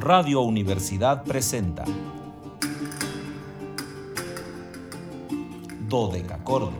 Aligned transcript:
Radio 0.00 0.40
Universidad 0.40 1.24
presenta 1.24 1.84
Dodecacordon. 5.90 6.72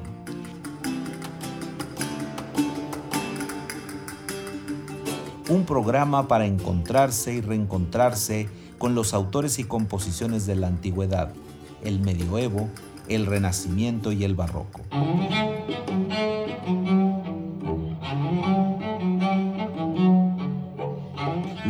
Un 5.51 5.67
programa 5.67 6.29
para 6.29 6.47
encontrarse 6.47 7.35
y 7.35 7.43
reencontrarse 7.43 8.49
con 8.79 8.95
los 8.95 9.13
autores 9.13 9.59
y 9.59 9.65
composiciones 9.65 10.47
de 10.47 10.57
la 10.57 10.69
antigüedad, 10.69 11.31
el 11.85 12.01
medioevo, 12.01 12.71
el 13.07 13.27
renacimiento 13.27 14.13
y 14.13 14.25
el 14.25 14.35
barroco. 14.35 14.81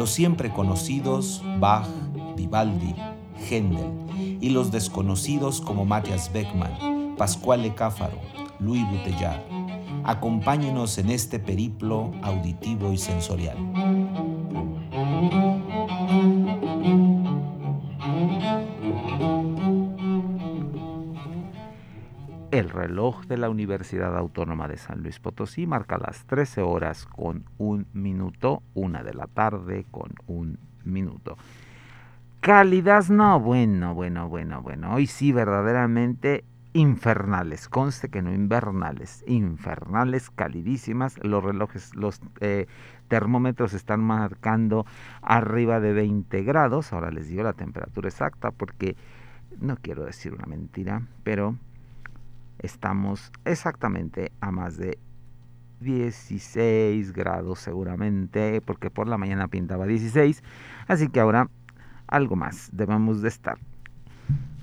Los 0.00 0.12
siempre 0.12 0.50
conocidos 0.50 1.42
Bach, 1.58 1.86
Vivaldi, 2.34 2.94
Händel 3.50 4.38
y 4.40 4.48
los 4.48 4.70
desconocidos 4.70 5.60
como 5.60 5.84
Matthias 5.84 6.32
Beckmann, 6.32 7.16
Pascual 7.18 7.66
Cáfaro, 7.74 8.18
Louis 8.60 8.82
Bouteillard. 8.88 9.42
Acompáñenos 10.04 10.96
en 10.96 11.10
este 11.10 11.38
periplo 11.38 12.12
auditivo 12.22 12.94
y 12.94 12.96
sensorial. 12.96 13.58
Reloj 22.90 23.24
de 23.26 23.36
la 23.36 23.48
Universidad 23.48 24.16
Autónoma 24.18 24.66
de 24.66 24.76
San 24.76 25.00
Luis 25.02 25.20
Potosí 25.20 25.64
marca 25.64 25.96
las 25.96 26.24
13 26.24 26.62
horas 26.62 27.06
con 27.06 27.44
un 27.56 27.86
minuto, 27.92 28.64
una 28.74 29.04
de 29.04 29.14
la 29.14 29.28
tarde 29.28 29.86
con 29.92 30.12
un 30.26 30.58
minuto. 30.82 31.38
Cálidas, 32.40 33.08
no, 33.08 33.38
bueno, 33.38 33.94
bueno, 33.94 34.28
bueno, 34.28 34.60
bueno. 34.62 34.94
Hoy 34.94 35.06
sí, 35.06 35.30
verdaderamente 35.30 36.42
infernales. 36.72 37.68
Conste 37.68 38.08
que 38.08 38.22
no 38.22 38.32
invernales, 38.32 39.22
infernales, 39.28 40.28
calidísimas. 40.30 41.16
Los 41.22 41.44
relojes, 41.44 41.94
los 41.94 42.20
eh, 42.40 42.66
termómetros 43.06 43.72
están 43.72 44.00
marcando 44.00 44.84
arriba 45.22 45.78
de 45.78 45.92
20 45.92 46.42
grados. 46.42 46.92
Ahora 46.92 47.12
les 47.12 47.28
digo 47.28 47.44
la 47.44 47.52
temperatura 47.52 48.08
exacta 48.08 48.50
porque 48.50 48.96
no 49.60 49.76
quiero 49.76 50.04
decir 50.04 50.34
una 50.34 50.46
mentira, 50.46 51.02
pero 51.22 51.54
estamos 52.62 53.32
exactamente 53.44 54.32
a 54.40 54.50
más 54.50 54.76
de 54.76 54.98
16 55.80 57.12
grados 57.12 57.58
seguramente, 57.58 58.60
porque 58.60 58.90
por 58.90 59.08
la 59.08 59.18
mañana 59.18 59.48
pintaba 59.48 59.86
16, 59.86 60.42
así 60.86 61.08
que 61.08 61.20
ahora 61.20 61.48
algo 62.06 62.36
más 62.36 62.70
debemos 62.72 63.22
de 63.22 63.28
estar. 63.28 63.58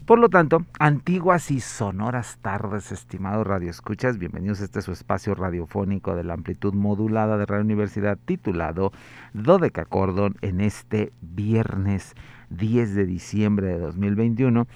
Por 0.06 0.20
lo 0.20 0.30
tanto, 0.30 0.66
antiguas 0.80 1.52
y 1.52 1.60
sonoras 1.60 2.38
tardes, 2.42 2.94
estimados 2.94 3.46
radioescuchas, 3.46 4.18
bienvenidos 4.18 4.62
a 4.62 4.64
este 4.64 4.82
su 4.82 4.94
espacio 4.94 5.36
radiofónico 5.36 6.16
de 6.16 6.24
la 6.24 6.34
amplitud 6.34 6.74
modulada 6.74 7.38
de 7.38 7.46
Radio 7.46 7.66
Universidad 7.66 8.18
titulado 8.18 8.94
Dodeca 9.34 9.84
Cordon 9.84 10.36
en 10.40 10.62
este 10.62 11.12
viernes 11.20 12.14
10 12.52 12.96
de 12.96 13.06
diciembre 13.06 13.68
de 13.68 13.80
2021 13.80 14.68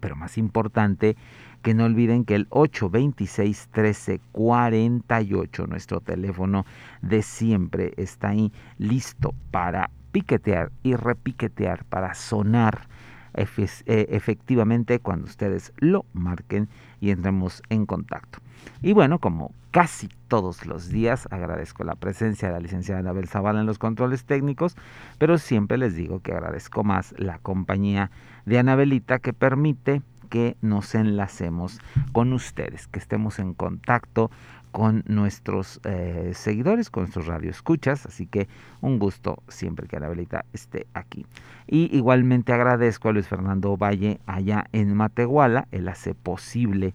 Pero 0.00 0.16
más 0.16 0.36
importante, 0.36 1.16
que 1.62 1.74
no 1.74 1.84
olviden 1.84 2.24
que 2.24 2.34
el 2.34 2.46
826 2.50 3.68
1348, 3.72 5.66
nuestro 5.66 6.00
teléfono 6.00 6.66
de 7.02 7.22
siempre, 7.22 7.94
está 7.96 8.30
ahí 8.30 8.52
listo 8.78 9.34
para 9.50 9.90
piquetear 10.10 10.72
y 10.82 10.96
repiquetear, 10.96 11.84
para 11.84 12.14
sonar 12.14 12.88
efectivamente 13.34 14.98
cuando 14.98 15.26
ustedes 15.26 15.72
lo 15.78 16.04
marquen 16.12 16.68
y 17.00 17.10
entremos 17.10 17.62
en 17.68 17.86
contacto. 17.86 18.38
Y 18.80 18.92
bueno, 18.92 19.18
como 19.18 19.52
casi 19.70 20.08
todos 20.28 20.66
los 20.66 20.88
días, 20.88 21.26
agradezco 21.30 21.84
la 21.84 21.94
presencia 21.94 22.48
de 22.48 22.54
la 22.54 22.60
licenciada 22.60 23.00
Anabel 23.00 23.28
Zavala 23.28 23.60
en 23.60 23.66
los 23.66 23.78
controles 23.78 24.24
técnicos, 24.24 24.76
pero 25.18 25.38
siempre 25.38 25.78
les 25.78 25.94
digo 25.94 26.20
que 26.20 26.32
agradezco 26.32 26.84
más 26.84 27.14
la 27.18 27.38
compañía 27.38 28.10
de 28.44 28.58
Anabelita 28.58 29.18
que 29.18 29.32
permite 29.32 30.02
que 30.30 30.56
nos 30.62 30.94
enlacemos 30.94 31.78
con 32.12 32.32
ustedes, 32.32 32.86
que 32.86 32.98
estemos 32.98 33.38
en 33.38 33.52
contacto 33.52 34.30
con 34.72 35.04
nuestros 35.06 35.80
eh, 35.84 36.32
seguidores, 36.34 36.90
con 36.90 37.04
nuestros 37.04 37.26
radioescuchas, 37.26 38.06
así 38.06 38.26
que 38.26 38.48
un 38.80 38.98
gusto 38.98 39.42
siempre 39.48 39.86
que 39.86 39.96
Anabelita 39.96 40.44
esté 40.52 40.86
aquí. 40.94 41.24
Y 41.68 41.94
igualmente 41.96 42.52
agradezco 42.52 43.10
a 43.10 43.12
Luis 43.12 43.28
Fernando 43.28 43.76
Valle 43.76 44.18
allá 44.26 44.64
en 44.72 44.96
Matehuala, 44.96 45.68
él 45.70 45.88
hace 45.88 46.14
posible 46.14 46.94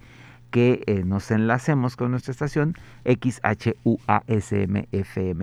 que 0.52 0.84
eh, 0.88 1.04
nos 1.04 1.30
enlacemos 1.32 1.96
con 1.96 2.12
nuestra 2.12 2.32
estación 2.32 2.74
XHUASMFM 3.06 3.76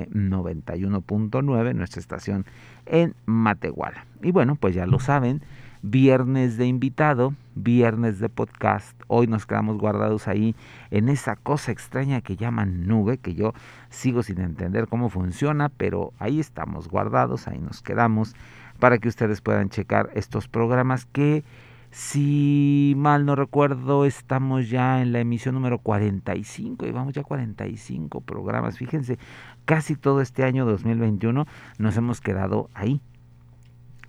91.9, 0.08 1.74
nuestra 1.74 2.00
estación 2.00 2.46
en 2.86 3.14
Matehuala. 3.26 4.06
Y 4.22 4.32
bueno, 4.32 4.56
pues 4.56 4.74
ya 4.74 4.86
lo 4.86 4.98
saben, 4.98 5.42
viernes 5.86 6.56
de 6.56 6.66
invitado, 6.66 7.34
viernes 7.54 8.18
de 8.18 8.30
podcast. 8.30 8.98
Hoy 9.06 9.26
nos 9.26 9.44
quedamos 9.44 9.76
guardados 9.76 10.28
ahí 10.28 10.56
en 10.90 11.10
esa 11.10 11.36
cosa 11.36 11.72
extraña 11.72 12.22
que 12.22 12.36
llaman 12.36 12.86
nube, 12.86 13.18
que 13.18 13.34
yo 13.34 13.52
sigo 13.90 14.22
sin 14.22 14.40
entender 14.40 14.88
cómo 14.88 15.10
funciona, 15.10 15.68
pero 15.68 16.14
ahí 16.18 16.40
estamos 16.40 16.88
guardados, 16.88 17.48
ahí 17.48 17.58
nos 17.58 17.82
quedamos 17.82 18.34
para 18.78 18.96
que 18.96 19.08
ustedes 19.08 19.42
puedan 19.42 19.68
checar 19.68 20.08
estos 20.14 20.48
programas 20.48 21.04
que 21.04 21.44
si 21.90 22.94
mal 22.96 23.26
no 23.26 23.36
recuerdo, 23.36 24.06
estamos 24.06 24.70
ya 24.70 25.02
en 25.02 25.12
la 25.12 25.20
emisión 25.20 25.54
número 25.54 25.78
45, 25.80 26.86
y 26.86 26.92
vamos 26.92 27.12
ya 27.12 27.22
45 27.22 28.22
programas. 28.22 28.78
Fíjense, 28.78 29.18
casi 29.66 29.96
todo 29.96 30.22
este 30.22 30.44
año 30.44 30.64
2021 30.64 31.46
nos 31.78 31.96
hemos 31.98 32.22
quedado 32.22 32.70
ahí, 32.72 33.02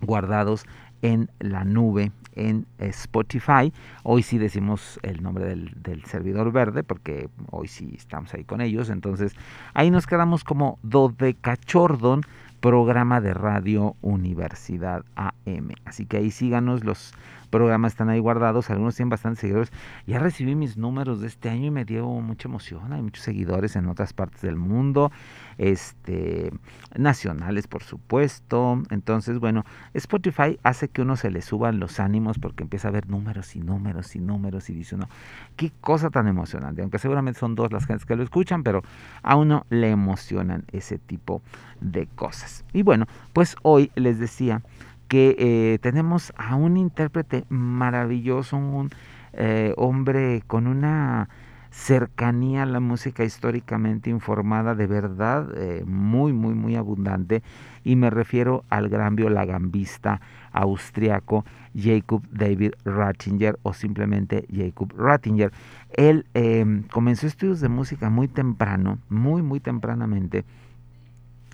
guardados 0.00 0.64
en 1.02 1.30
la 1.40 1.64
nube, 1.64 2.12
en 2.34 2.66
Spotify. 2.78 3.72
Hoy 4.02 4.22
sí 4.22 4.38
decimos 4.38 5.00
el 5.02 5.22
nombre 5.22 5.46
del, 5.46 6.04
servidor 6.04 6.52
verde, 6.52 6.82
porque 6.82 7.28
hoy 7.50 7.68
sí 7.68 7.94
estamos 7.96 8.32
ahí 8.34 8.44
con 8.44 8.60
ellos. 8.60 8.90
Entonces, 8.90 9.34
ahí 9.74 9.90
nos 9.90 10.06
quedamos 10.06 10.44
como 10.44 10.78
Dodecachordon, 10.82 12.22
programa 12.60 13.20
de 13.20 13.34
radio 13.34 13.96
Universidad 14.02 15.04
AM. 15.16 15.72
Así 15.84 16.06
que 16.06 16.18
ahí 16.18 16.30
síganos 16.30 16.84
los 16.84 17.14
programas 17.46 17.92
están 17.92 18.08
ahí 18.08 18.18
guardados, 18.18 18.70
algunos 18.70 18.96
tienen 18.96 19.10
bastantes 19.10 19.40
seguidores. 19.40 19.72
Ya 20.06 20.18
recibí 20.18 20.54
mis 20.54 20.76
números 20.76 21.20
de 21.20 21.26
este 21.26 21.48
año 21.48 21.66
y 21.66 21.70
me 21.70 21.84
dio 21.84 22.06
mucha 22.06 22.48
emoción. 22.48 22.92
Hay 22.92 23.02
muchos 23.02 23.24
seguidores 23.24 23.76
en 23.76 23.88
otras 23.88 24.12
partes 24.12 24.42
del 24.42 24.56
mundo, 24.56 25.10
este, 25.58 26.52
nacionales 26.96 27.66
por 27.66 27.82
supuesto. 27.82 28.82
Entonces, 28.90 29.38
bueno, 29.38 29.64
Spotify 29.94 30.58
hace 30.62 30.88
que 30.88 31.02
uno 31.02 31.16
se 31.16 31.30
le 31.30 31.42
suban 31.42 31.80
los 31.80 32.00
ánimos 32.00 32.38
porque 32.38 32.62
empieza 32.62 32.88
a 32.88 32.90
ver 32.90 33.08
números 33.08 33.56
y 33.56 33.60
números 33.60 34.16
y 34.16 34.20
números 34.20 34.70
y 34.70 34.74
dice 34.74 34.94
uno, 34.94 35.08
qué 35.56 35.72
cosa 35.80 36.10
tan 36.10 36.28
emocionante. 36.28 36.82
Aunque 36.82 36.98
seguramente 36.98 37.40
son 37.40 37.54
dos 37.54 37.72
las 37.72 37.86
gentes 37.86 38.06
que 38.06 38.16
lo 38.16 38.22
escuchan, 38.22 38.62
pero 38.62 38.82
a 39.22 39.36
uno 39.36 39.66
le 39.70 39.90
emocionan 39.90 40.64
ese 40.72 40.98
tipo 40.98 41.42
de 41.80 42.06
cosas. 42.06 42.64
Y 42.72 42.82
bueno, 42.82 43.06
pues 43.32 43.56
hoy 43.62 43.90
les 43.94 44.18
decía 44.18 44.62
que 45.08 45.36
eh, 45.38 45.78
tenemos 45.80 46.32
a 46.36 46.56
un 46.56 46.76
intérprete 46.76 47.44
maravilloso, 47.48 48.56
un 48.56 48.90
eh, 49.32 49.74
hombre 49.76 50.42
con 50.46 50.66
una 50.66 51.28
cercanía 51.76 52.62
a 52.62 52.66
la 52.66 52.80
música 52.80 53.22
históricamente 53.22 54.08
informada 54.08 54.74
de 54.74 54.86
verdad 54.86 55.46
eh, 55.54 55.84
muy, 55.84 56.32
muy, 56.32 56.54
muy 56.54 56.74
abundante. 56.74 57.42
Y 57.84 57.96
me 57.96 58.08
refiero 58.08 58.64
al 58.70 58.88
gran 58.88 59.14
violagambista 59.14 60.20
austriaco 60.52 61.44
Jacob 61.78 62.22
David 62.30 62.72
Rattinger 62.84 63.58
o 63.62 63.74
simplemente 63.74 64.46
Jacob 64.50 64.92
Rattinger. 64.96 65.52
Él 65.92 66.24
em, 66.32 66.84
comenzó 66.84 67.26
estudios 67.26 67.60
de 67.60 67.68
música 67.68 68.08
muy 68.08 68.26
temprano, 68.26 68.98
muy, 69.10 69.42
muy 69.42 69.60
tempranamente, 69.60 70.46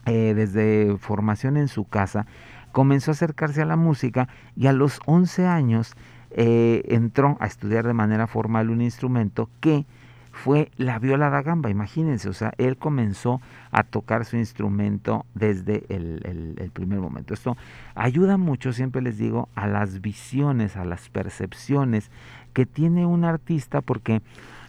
eh, 0.06 0.34
desde 0.34 0.96
formación 0.98 1.56
en 1.56 1.66
su 1.68 1.84
casa. 1.84 2.26
Comenzó 2.72 3.10
a 3.10 3.12
acercarse 3.12 3.62
a 3.62 3.66
la 3.66 3.76
música 3.76 4.28
y 4.56 4.66
a 4.66 4.72
los 4.72 5.00
11 5.06 5.46
años 5.46 5.94
eh, 6.30 6.82
entró 6.88 7.36
a 7.40 7.46
estudiar 7.46 7.86
de 7.86 7.92
manera 7.92 8.26
formal 8.26 8.70
un 8.70 8.80
instrumento 8.80 9.50
que 9.60 9.84
fue 10.32 10.70
la 10.78 10.98
viola 10.98 11.28
da 11.28 11.42
gamba, 11.42 11.68
imagínense, 11.68 12.28
o 12.28 12.32
sea, 12.32 12.54
él 12.56 12.78
comenzó 12.78 13.40
a 13.70 13.82
tocar 13.82 14.24
su 14.24 14.38
instrumento 14.38 15.26
desde 15.34 15.84
el, 15.90 16.56
el, 16.58 16.70
primer 16.70 17.00
momento. 17.00 17.34
Esto 17.34 17.56
ayuda 17.94 18.38
mucho, 18.38 18.72
siempre 18.72 19.02
les 19.02 19.18
digo, 19.18 19.50
a 19.54 19.66
las 19.66 20.00
visiones, 20.00 20.76
a 20.76 20.86
las 20.86 21.10
percepciones 21.10 22.10
que 22.54 22.64
tiene 22.64 23.04
un 23.04 23.24
artista, 23.24 23.82
porque 23.82 24.22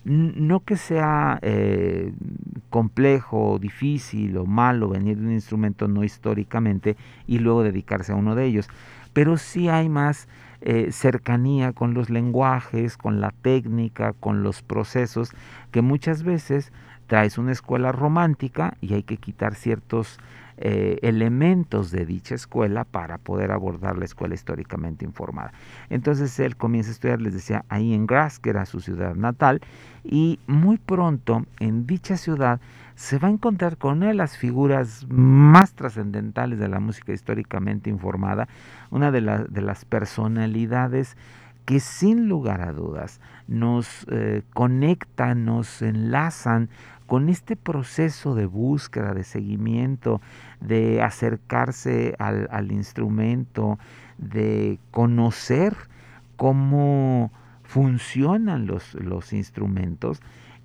no 0.05 0.61
que 0.61 0.75
sea 0.75 1.39
eh, 1.41 2.11
complejo, 2.69 3.57
difícil 3.59 4.37
o 4.37 4.45
malo 4.45 4.89
venir 4.89 5.17
de 5.17 5.27
un 5.27 5.33
instrumento 5.33 5.87
no 5.87 6.03
históricamente 6.03 6.97
y 7.27 7.39
luego 7.39 7.63
dedicarse 7.63 8.11
a 8.11 8.15
uno 8.15 8.35
de 8.35 8.45
ellos, 8.45 8.69
pero 9.13 9.37
sí 9.37 9.69
hay 9.69 9.89
más 9.89 10.27
eh, 10.61 10.91
cercanía 10.91 11.73
con 11.73 11.93
los 11.93 12.09
lenguajes, 12.09 12.97
con 12.97 13.21
la 13.21 13.31
técnica, 13.31 14.13
con 14.13 14.43
los 14.43 14.61
procesos, 14.61 15.31
que 15.71 15.81
muchas 15.81 16.23
veces 16.23 16.71
traes 17.07 17.37
una 17.37 17.51
escuela 17.51 17.91
romántica 17.91 18.77
y 18.81 18.93
hay 18.93 19.03
que 19.03 19.17
quitar 19.17 19.55
ciertos 19.55 20.19
eh, 20.57 20.99
elementos 21.01 21.91
de 21.91 22.05
dicha 22.05 22.35
escuela 22.35 22.83
para 22.83 23.17
poder 23.17 23.51
abordar 23.51 23.97
la 23.97 24.05
escuela 24.05 24.35
históricamente 24.35 25.05
informada. 25.05 25.51
Entonces 25.89 26.39
él 26.39 26.55
comienza 26.55 26.91
a 26.91 26.93
estudiar, 26.93 27.21
les 27.21 27.33
decía, 27.33 27.65
ahí 27.69 27.93
en 27.93 28.05
Graz, 28.05 28.39
que 28.39 28.51
era 28.51 28.65
su 28.65 28.79
ciudad 28.79 29.15
natal, 29.15 29.61
y 30.03 30.39
muy 30.47 30.77
pronto 30.77 31.45
en 31.59 31.87
dicha 31.87 32.17
ciudad 32.17 32.59
se 32.95 33.17
va 33.17 33.27
a 33.27 33.31
encontrar 33.31 33.77
con 33.77 33.97
una 33.97 34.07
de 34.07 34.13
las 34.13 34.37
figuras 34.37 35.05
más 35.09 35.73
trascendentales 35.73 36.59
de 36.59 36.67
la 36.67 36.79
música 36.79 37.13
históricamente 37.13 37.89
informada, 37.89 38.47
una 38.91 39.11
de, 39.11 39.21
las 39.21 39.85
personalidades 39.85 41.17
que 41.65 41.79
sin 41.79 42.27
lugar 42.27 42.61
a 42.61 42.73
dudas 42.73 43.19
nos 43.47 44.05
eh, 44.11 44.43
conectan, 44.53 45.45
nos 45.45 45.81
enlazan 45.81 46.69
con 47.07 47.29
este 47.29 47.55
proceso 47.55 48.35
de 48.35 48.45
búsqueda, 48.45 49.13
de 49.13 49.23
seguimiento, 49.23 50.21
de 50.59 51.01
acercarse 51.01 52.15
al, 52.19 52.71
instrumento, 52.71 53.79
de 54.17 54.79
conocer 54.91 55.75
cómo 56.35 57.31
funcionan 57.63 58.67
los, 58.67 58.93
los 58.95 59.33
instrumentos 59.33 60.21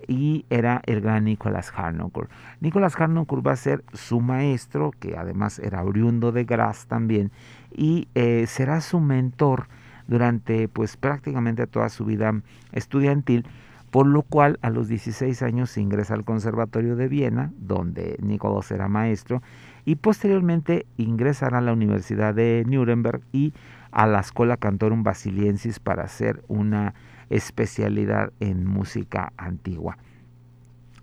y 0.06 0.46
era 0.48 0.80
el 0.86 1.00
gran 1.00 1.24
Nicolás 1.24 1.72
Harnoncourt. 1.74 2.30
Nicolás 2.60 2.98
Harnoncourt 2.98 3.46
va 3.46 3.52
a 3.52 3.56
ser 3.56 3.84
su 3.92 4.20
maestro, 4.20 4.92
que 4.98 5.16
además 5.16 5.58
era 5.58 5.82
oriundo 5.82 6.32
de 6.32 6.44
Graz 6.44 6.86
también, 6.86 7.32
y 7.74 8.08
eh, 8.14 8.46
será 8.46 8.80
su 8.80 9.00
mentor 9.00 9.68
durante 10.06 10.68
pues 10.68 10.96
prácticamente 10.96 11.66
toda 11.66 11.88
su 11.88 12.04
vida 12.04 12.40
estudiantil, 12.72 13.46
por 13.90 14.06
lo 14.06 14.22
cual 14.22 14.58
a 14.62 14.70
los 14.70 14.88
16 14.88 15.42
años 15.42 15.70
se 15.70 15.80
ingresa 15.80 16.14
al 16.14 16.24
Conservatorio 16.24 16.96
de 16.96 17.08
Viena, 17.08 17.52
donde 17.58 18.16
Nicolás 18.20 18.70
era 18.70 18.88
maestro, 18.88 19.42
y 19.84 19.96
posteriormente 19.96 20.86
ingresará 20.96 21.58
a 21.58 21.62
la 21.62 21.72
Universidad 21.72 22.34
de 22.34 22.64
Nuremberg 22.66 23.22
y 23.32 23.54
a 23.90 24.06
la 24.06 24.20
Escuela 24.20 24.56
Cantorum 24.56 25.02
Basiliensis 25.02 25.80
para 25.80 26.04
hacer 26.04 26.44
una 26.48 26.94
especialidad 27.30 28.32
en 28.40 28.66
música 28.66 29.32
antigua. 29.36 29.96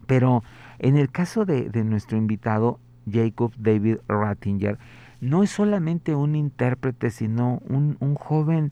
Pero 0.07 0.43
en 0.79 0.97
el 0.97 1.11
caso 1.11 1.45
de, 1.45 1.69
nuestro 1.83 2.17
invitado, 2.17 2.79
Jacob 3.11 3.53
David 3.57 3.97
Rattinger, 4.07 4.77
no 5.21 5.43
es 5.43 5.49
solamente 5.49 6.15
un 6.15 6.35
intérprete, 6.35 7.09
sino 7.09 7.61
un, 7.67 7.97
joven 8.15 8.71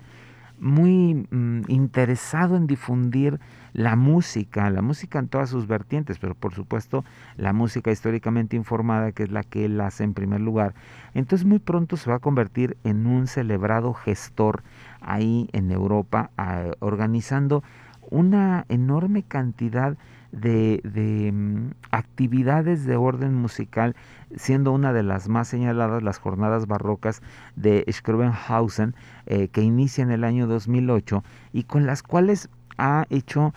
muy 0.63 1.27
mm, 1.29 1.63
interesado 1.67 2.55
en 2.55 2.67
difundir 2.67 3.39
la 3.73 3.97
música, 3.97 4.69
la 4.69 4.81
música 4.81 5.19
en 5.19 5.27
todas 5.27 5.49
sus 5.49 5.67
vertientes, 5.67 6.19
pero 6.19 6.35
por 6.35 6.53
supuesto 6.53 7.03
la 7.35 7.51
música 7.51 7.91
históricamente 7.91 8.55
informada, 8.55 9.11
que 9.11 9.23
es 9.23 9.31
la 9.31 9.43
que 9.43 9.65
él 9.65 9.79
hace 9.81 10.05
en 10.05 10.13
primer 10.13 10.39
lugar. 10.39 10.73
Entonces 11.13 11.45
muy 11.45 11.59
pronto 11.59 11.97
se 11.97 12.09
va 12.09 12.15
a 12.15 12.19
convertir 12.19 12.77
en 12.85 13.05
un 13.07 13.27
celebrado 13.27 13.93
gestor 13.93 14.63
ahí 15.01 15.49
en 15.51 15.69
Europa, 15.69 16.31
organizando 16.79 17.61
una 18.09 18.65
enorme 18.69 19.23
cantidad 19.23 19.97
de, 20.33 21.31
mm, 21.31 21.71
actividades 21.91 22.85
de 22.85 22.95
orden 22.97 23.35
musical, 23.35 23.95
siendo 24.35 24.71
una 24.71 24.91
de 24.91 25.03
las 25.03 25.29
más 25.29 25.47
señaladas 25.47 26.03
las 26.03 26.17
jornadas 26.17 26.67
barrocas 26.67 27.21
de 27.55 27.85
Schrobenhausen, 27.87 28.95
eh, 29.27 29.47
que 29.47 29.61
inicia 29.61 30.01
en 30.01 30.11
el 30.11 30.23
año 30.23 30.47
2008 30.47 31.23
y 31.53 31.63
con 31.63 31.85
las 31.85 32.03
cuales 32.03 32.49
ha 32.77 33.05
hecho 33.09 33.53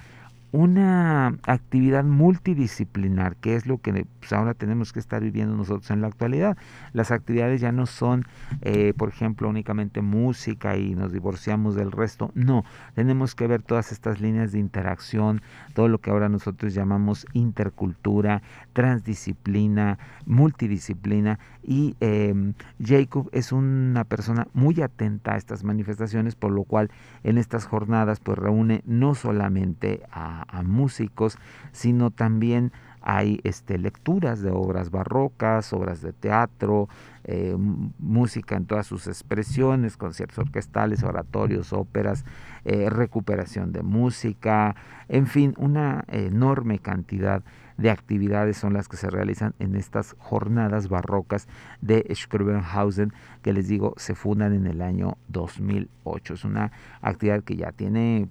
una 0.53 1.39
actividad 1.47 2.05
multidisciplinar, 2.05 3.37
que 3.37 3.57
es 3.57 3.67
lo 3.67 3.79
que 3.79 4.07
pues, 4.29 4.39
ahora 4.39 4.55
tenemos 4.55 4.93
que 4.93 4.99
estar 4.99 5.23
viviendo 5.23 5.57
nosotros 5.57 5.91
en 5.91 6.01
la 6.01 6.09
actualidad. 6.09 6.57
Las 6.93 7.11
actividades 7.11 7.61
ya 7.61 7.73
no 7.73 7.87
son, 7.87 8.25
eh, 8.63 8.93
por 8.97 9.09
ejemplo, 9.09 9.49
únicamente 9.49 10.03
música 10.03 10.77
y 10.77 10.95
nos 10.95 11.13
divorciamos 11.13 11.75
del 11.75 11.93
resto. 11.93 12.31
No, 12.35 12.65
tenemos 12.95 13.35
que 13.35 13.47
ver 13.47 13.63
todas 13.63 13.93
estas 13.93 14.21
líneas 14.21 14.53
de 14.53 14.59
interacción, 14.59 15.43
todo 15.75 15.89
lo 15.89 15.99
que 15.99 16.11
ahora 16.11 16.29
nosotros 16.29 16.75
llamamos 16.75 17.27
intercultura, 17.33 18.43
transdisciplina, 18.73 19.99
multidisciplina. 20.27 21.39
Y 21.63 21.97
em, 22.01 22.55
Jacob 22.83 23.29
es 23.33 23.53
una 23.53 24.05
persona 24.05 24.47
muy 24.55 24.81
atenta 24.81 25.35
a 25.35 25.37
estas 25.37 25.65
manifestaciones, 25.65 26.35
por 26.35 26.53
lo 26.53 26.65
cual 26.65 26.91
en 27.25 27.39
estas 27.39 27.67
jornadas 27.67 28.21
pues 28.21 28.39
reúne 28.39 28.83
no 28.87 29.15
solamente 29.15 30.03
a 30.13 30.27
a, 30.49 30.63
músicos, 30.63 31.39
sino 31.73 32.11
también 32.11 32.73
hay 33.09 33.39
este, 33.45 33.79
lecturas 33.79 34.43
de 34.43 34.51
obras 34.51 34.91
barrocas, 34.91 35.73
obras 35.73 36.03
de 36.03 36.13
teatro, 36.13 36.89
eh, 37.23 37.57
música 37.57 38.57
en 38.57 38.67
todas 38.67 38.89
sus 38.89 39.07
expresiones, 39.07 39.97
conciertos 39.97 40.39
orquestales, 40.39 41.05
oratorios, 41.05 41.73
óperas, 41.73 42.25
eh, 42.65 42.91
recuperación 42.91 43.71
de 43.71 43.85
música, 43.85 44.75
en 45.09 45.29
fin, 45.29 45.55
una 45.57 46.05
enorme 46.09 46.81
cantidad 46.81 47.45
actividades 47.85 48.57
son 48.57 48.73
las 48.73 48.89
que 48.89 48.97
se 48.97 49.11
realizan 49.11 49.55
en 49.59 49.75
estas 49.75 50.17
jornadas 50.19 50.89
barrocas 50.89 51.47
de 51.81 52.07
Schrobenhausen, 52.11 53.13
que 53.43 53.53
les 53.53 53.69
digo, 53.69 53.95
se 53.97 54.15
fundan 54.15 54.55
en 54.55 54.67
el 54.67 54.81
año 54.81 55.19
2008. 55.29 56.35
Es 56.35 56.45
una 56.45 56.73
actividad 57.03 57.45
que 57.45 57.57
ya 57.57 57.73
tiene 57.73 58.29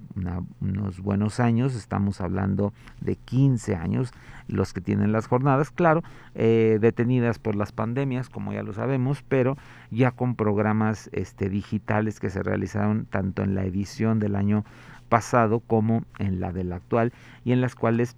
unos 0.62 1.00
buenos 1.00 1.40
años, 1.40 1.76
estamos 1.76 2.22
hablando 2.22 2.74
de 3.02 3.16
15 3.16 3.76
años 3.76 4.12
los 4.48 4.74
que 4.74 4.82
tienen 4.82 5.12
las 5.12 5.28
jornadas, 5.28 5.72
claro, 5.72 6.04
eh, 6.36 6.78
detenidas 6.80 7.40
por 7.40 7.56
las 7.56 7.72
pandemias, 7.72 8.30
como 8.30 8.54
ya 8.54 8.64
lo 8.64 8.74
sabemos, 8.74 9.24
pero 9.28 9.58
ya 9.92 10.12
con 10.12 10.36
programas 10.36 11.10
este, 11.14 11.50
digitales 11.50 12.20
que 12.20 12.30
se 12.30 12.44
realizaron 12.44 13.06
tanto 13.06 13.44
en 13.44 13.56
la 13.56 13.66
edición 13.66 14.20
del 14.20 14.36
año 14.36 14.66
pasado 15.10 15.60
como 15.60 16.04
en 16.20 16.40
la 16.40 16.52
del 16.52 16.74
actual 16.74 17.14
y 17.44 17.52
en 17.52 17.62
las 17.62 17.76
cuales 17.76 18.16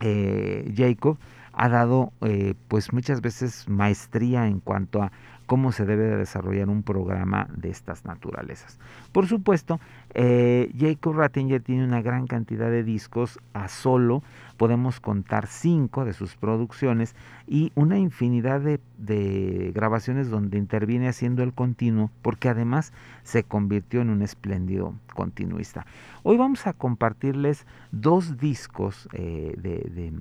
eh, 0.00 0.72
Jacob 0.76 1.18
ha 1.52 1.68
dado 1.68 2.12
eh, 2.20 2.54
pues 2.68 2.92
muchas 2.92 3.20
veces 3.22 3.68
maestría 3.68 4.46
en 4.46 4.60
cuanto 4.60 5.02
a 5.02 5.12
cómo 5.46 5.72
se 5.72 5.86
debe 5.86 6.04
de 6.04 6.16
desarrollar 6.16 6.68
un 6.68 6.82
programa 6.82 7.48
de 7.56 7.70
estas 7.70 8.04
naturalezas. 8.04 8.78
Por 9.12 9.26
supuesto, 9.26 9.80
eh, 10.12 10.70
Jacob 10.76 11.14
Rattinger 11.14 11.62
tiene 11.62 11.84
una 11.84 12.02
gran 12.02 12.26
cantidad 12.26 12.70
de 12.70 12.82
discos 12.82 13.38
a 13.54 13.68
solo, 13.68 14.22
podemos 14.56 15.00
contar 15.00 15.46
cinco 15.46 16.04
de 16.04 16.12
sus 16.12 16.34
producciones 16.34 17.14
y 17.46 17.70
una 17.76 17.98
infinidad 17.98 18.60
de, 18.60 19.72
grabaciones 19.74 20.30
donde 20.30 20.58
interviene 20.58 21.08
haciendo 21.08 21.42
el 21.42 21.52
continuo, 21.52 22.10
porque 22.22 22.48
además 22.48 22.92
se 23.22 23.44
convirtió 23.44 24.00
en 24.00 24.10
un 24.10 24.22
espléndido 24.22 24.94
continuista. 25.14 25.86
Hoy 26.24 26.36
vamos 26.36 26.66
a 26.66 26.72
compartirles 26.72 27.66
dos 27.92 28.36
discos 28.36 29.08
eh, 29.12 29.54
de, 29.58 30.12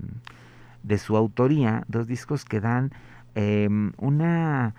de, 0.83 0.97
su 0.99 1.17
autoría, 1.17 1.83
dos 1.87 2.05
discos 2.05 2.45
que 2.45 2.59
dan 2.59 2.91
em, 3.33 3.91
una 3.97 4.75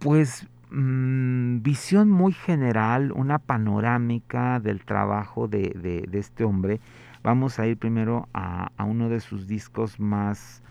pues 0.00 0.46
mm, 0.70 1.62
visión 1.62 2.10
muy 2.10 2.32
general, 2.32 3.12
una 3.12 3.38
panorámica 3.38 4.60
del 4.60 4.84
trabajo 4.84 5.48
de, 5.48 5.72
de, 6.10 6.18
este 6.18 6.44
hombre 6.44 6.80
Vamos 7.22 7.58
a 7.58 7.66
ir 7.66 7.76
primero 7.76 8.28
a, 8.32 8.70
uno 8.78 9.10
de 9.10 9.20
sus 9.20 9.46
discos 9.46 10.00
más 10.00 10.62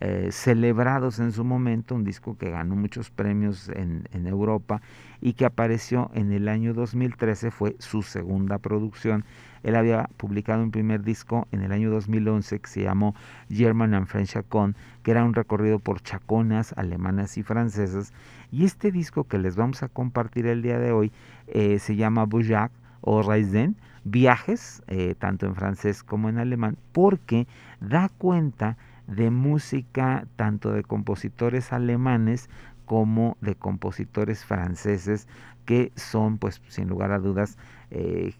eh, 0.00 0.28
celebrados 0.30 1.18
en 1.18 1.32
su 1.32 1.44
momento, 1.44 1.94
un 1.94 2.04
disco 2.04 2.38
que 2.38 2.50
ganó 2.50 2.76
muchos 2.76 3.10
premios 3.10 3.68
en, 3.68 4.08
en, 4.12 4.26
Europa 4.26 4.80
y 5.20 5.34
que 5.34 5.44
apareció 5.44 6.10
en 6.14 6.32
el 6.32 6.48
año 6.48 6.72
2013, 6.72 7.50
fue 7.50 7.76
su 7.78 8.02
segunda 8.02 8.56
producción. 8.56 9.26
Él 9.62 9.76
había 9.76 10.08
publicado 10.16 10.62
un 10.62 10.70
primer 10.70 11.02
disco 11.02 11.46
en 11.52 11.62
el 11.62 11.72
año 11.72 11.90
2011 11.90 12.60
que 12.60 12.68
se 12.68 12.82
llamó 12.82 13.14
German 13.50 13.94
and 13.94 14.06
French 14.06 14.30
Chacon, 14.30 14.76
que 15.02 15.10
era 15.10 15.24
un 15.24 15.34
recorrido 15.34 15.78
por 15.78 16.00
chaconas 16.02 16.72
alemanas 16.76 17.38
y 17.38 17.42
francesas. 17.42 18.12
Y 18.50 18.64
este 18.64 18.92
disco 18.92 19.24
que 19.24 19.38
les 19.38 19.56
vamos 19.56 19.82
a 19.82 19.88
compartir 19.88 20.46
el 20.46 20.62
día 20.62 20.78
de 20.78 20.92
hoy 20.92 21.12
eh, 21.48 21.78
se 21.78 21.96
llama 21.96 22.24
Boujac 22.24 22.72
o 23.00 23.22
Reisen, 23.22 23.76
viajes, 24.04 24.82
eh, 24.88 25.14
tanto 25.18 25.46
en 25.46 25.54
francés 25.54 26.02
como 26.02 26.28
en 26.28 26.38
alemán, 26.38 26.76
porque 26.92 27.46
da 27.80 28.08
cuenta 28.08 28.76
de 29.06 29.30
música 29.30 30.26
tanto 30.36 30.72
de 30.72 30.82
compositores 30.82 31.72
alemanes 31.72 32.50
como 32.84 33.36
de 33.40 33.54
compositores 33.54 34.44
franceses 34.44 35.26
que 35.64 35.92
son 35.96 36.38
pues 36.38 36.62
sin 36.68 36.88
lugar 36.88 37.12
a 37.12 37.18
dudas 37.18 37.58
eh, 37.90 38.34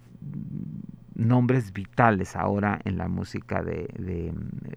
nombres 1.18 1.72
vitales 1.72 2.36
ahora 2.36 2.80
en 2.84 2.96
la 2.96 3.08
música 3.08 3.62
de, 3.62 4.32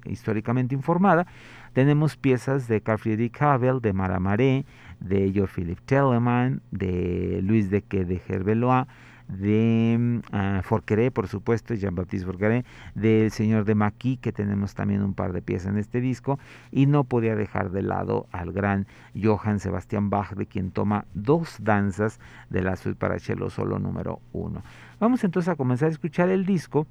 históricamente 0.05 0.75
informada. 0.75 1.25
Tenemos 1.73 2.17
piezas 2.17 2.67
de 2.67 2.81
Carl 2.81 2.99
Friedrich 2.99 3.41
Havel, 3.41 3.79
de 3.79 3.93
Maramaré, 3.93 4.65
de 4.99 5.31
George 5.31 5.61
Philip 5.61 5.79
Telemann, 5.85 6.61
de 6.71 7.39
Luis 7.43 7.69
de 7.69 7.81
Que 7.83 8.03
de 8.03 8.19
Gerbelois, 8.19 8.87
de 9.31 10.21
uh, 10.33 10.61
Forqueré, 10.63 11.11
por 11.11 11.27
supuesto, 11.27 11.73
Jean-Baptiste 11.73 12.25
Forqueré, 12.25 12.65
del 12.95 13.31
señor 13.31 13.65
de 13.65 13.75
Maquis, 13.75 14.19
que 14.19 14.31
tenemos 14.31 14.75
también 14.75 15.01
un 15.01 15.13
par 15.13 15.33
de 15.33 15.41
piezas 15.41 15.71
en 15.71 15.77
este 15.77 16.01
disco, 16.01 16.39
y 16.71 16.85
no 16.85 17.03
podía 17.03 17.35
dejar 17.35 17.71
de 17.71 17.81
lado 17.81 18.27
al 18.31 18.51
gran 18.51 18.87
Johann 19.21 19.59
Sebastian 19.59 20.09
Bach, 20.09 20.33
de 20.33 20.45
quien 20.45 20.71
toma 20.71 21.05
dos 21.13 21.57
danzas 21.61 22.19
de 22.49 22.61
la 22.61 22.75
suite 22.75 22.99
para 22.99 23.19
cello 23.19 23.49
solo 23.49 23.79
número 23.79 24.19
uno. 24.33 24.63
Vamos 24.99 25.23
entonces 25.23 25.49
a 25.49 25.55
comenzar 25.55 25.89
a 25.89 25.91
escuchar 25.91 26.29
el 26.29 26.45
disco, 26.45 26.85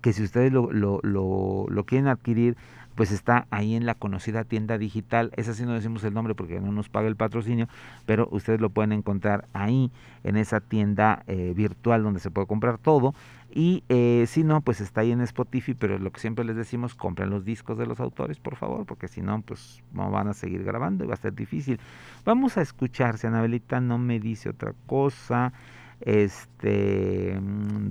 que 0.00 0.12
si 0.12 0.22
ustedes 0.22 0.52
lo, 0.52 0.72
lo, 0.72 1.00
lo 1.02 1.84
quieren 1.84 2.08
adquirir, 2.08 2.56
pues 2.94 3.12
está 3.12 3.46
ahí 3.50 3.74
en 3.74 3.86
la 3.86 3.94
conocida 3.94 4.44
tienda 4.44 4.78
digital. 4.78 5.32
Esa 5.36 5.54
sí 5.54 5.64
no 5.64 5.72
decimos 5.72 6.04
el 6.04 6.14
nombre 6.14 6.34
porque 6.34 6.60
no 6.60 6.72
nos 6.72 6.88
paga 6.88 7.08
el 7.08 7.16
patrocinio, 7.16 7.68
pero 8.06 8.28
ustedes 8.30 8.60
lo 8.60 8.70
pueden 8.70 8.92
encontrar 8.92 9.48
ahí 9.52 9.90
en 10.24 10.36
esa 10.36 10.60
tienda 10.60 11.22
eh, 11.26 11.52
virtual 11.56 12.02
donde 12.02 12.20
se 12.20 12.30
puede 12.30 12.46
comprar 12.46 12.78
todo. 12.78 13.14
Y 13.52 13.82
eh, 13.88 14.26
si 14.28 14.44
no, 14.44 14.60
pues 14.60 14.80
está 14.80 15.00
ahí 15.00 15.10
en 15.10 15.22
Spotify, 15.22 15.74
pero 15.74 15.98
lo 15.98 16.12
que 16.12 16.20
siempre 16.20 16.44
les 16.44 16.54
decimos, 16.54 16.94
compren 16.94 17.30
los 17.30 17.44
discos 17.44 17.76
de 17.78 17.86
los 17.86 17.98
autores, 17.98 18.38
por 18.38 18.54
favor, 18.54 18.86
porque 18.86 19.08
si 19.08 19.22
no, 19.22 19.40
pues 19.42 19.82
no 19.92 20.10
van 20.10 20.28
a 20.28 20.34
seguir 20.34 20.62
grabando 20.62 21.04
y 21.04 21.08
va 21.08 21.14
a 21.14 21.16
ser 21.16 21.34
difícil. 21.34 21.80
Vamos 22.24 22.58
a 22.58 22.62
escuchar, 22.62 23.18
si 23.18 23.26
Anabelita 23.26 23.80
no 23.80 23.98
me 23.98 24.20
dice 24.20 24.50
otra 24.50 24.72
cosa. 24.86 25.52
Este, 26.00 27.38
mm, 27.38 27.88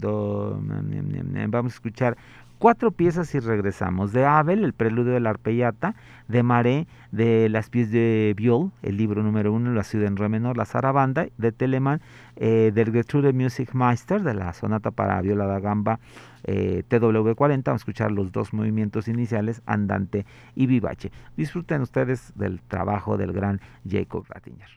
vamos 1.50 1.74
a 1.74 1.76
escuchar 1.76 2.18
cuatro 2.60 2.92
piezas 2.92 3.34
y 3.34 3.40
regresamos. 3.40 4.12
De 4.12 4.26
Abel, 4.26 4.64
el 4.64 4.74
preludio 4.74 5.14
de 5.14 5.20
la 5.20 5.32
arpellata, 5.32 5.96
de 6.28 6.44
Maré, 6.44 6.88
de 7.12 7.50
Las 7.50 7.70
pies 7.70 7.90
de 7.90 8.34
Viol, 8.38 8.72
el 8.84 8.98
libro 8.98 9.24
número 9.24 9.52
uno, 9.52 9.74
La 9.74 9.84
ciudad 9.84 10.08
en 10.08 10.18
re 10.18 10.30
menor, 10.30 10.58
la 10.58 10.66
zarabanda, 10.66 11.28
de 11.38 11.52
Telemann, 11.52 12.02
eh, 12.36 12.72
del 12.74 12.92
Gertrude 12.92 13.34
Music 13.34 13.74
Meister, 13.74 14.22
de 14.22 14.36
la 14.36 14.54
sonata 14.54 14.92
para 14.92 15.20
viola 15.22 15.48
da 15.48 15.60
gamba 15.60 16.00
eh, 16.44 16.84
TW40. 16.88 17.64
Vamos 17.64 17.68
a 17.68 17.76
escuchar 17.76 18.12
los 18.12 18.32
dos 18.32 18.54
movimientos 18.54 19.08
iniciales, 19.08 19.62
andante 19.66 20.26
y 20.54 20.68
vivace. 20.68 21.12
Disfruten 21.38 21.82
ustedes 21.82 22.34
del 22.36 22.62
trabajo 22.62 23.18
del 23.18 23.34
gran 23.34 23.62
Jacob 23.90 24.26
Rattinger. 24.28 24.70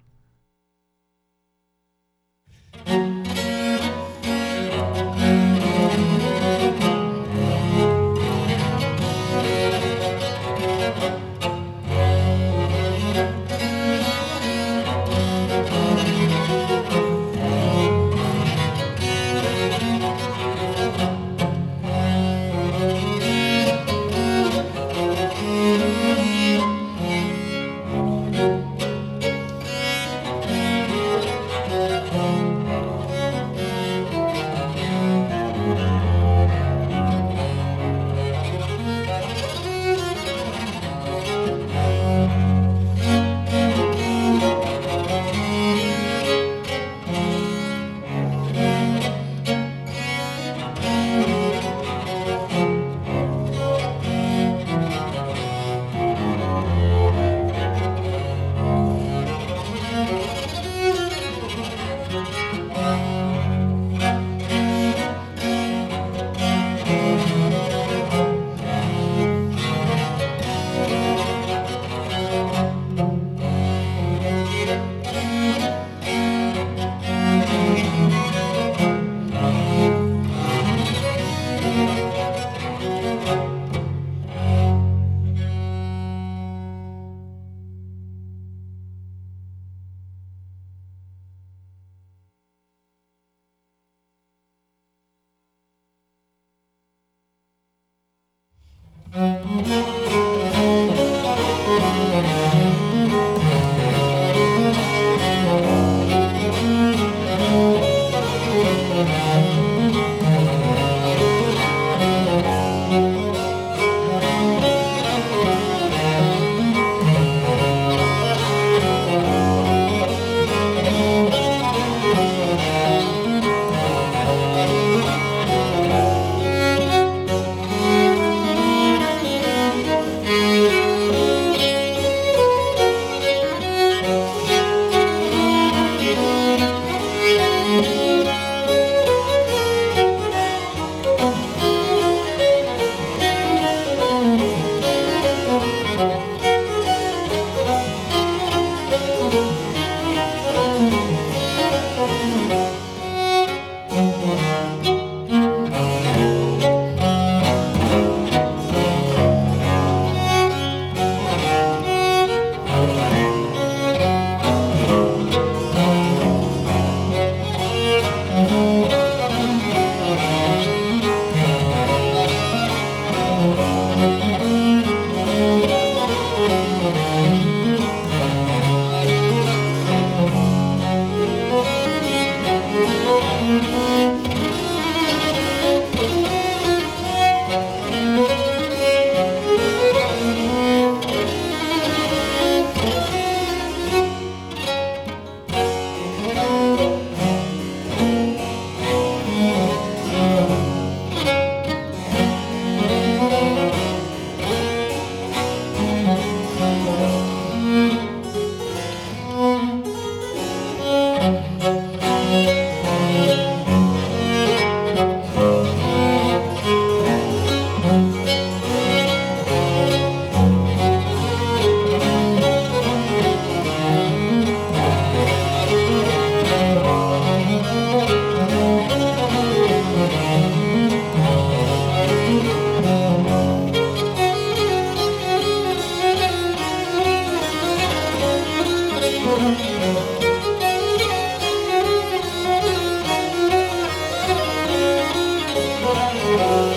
Thank. 246.38 246.72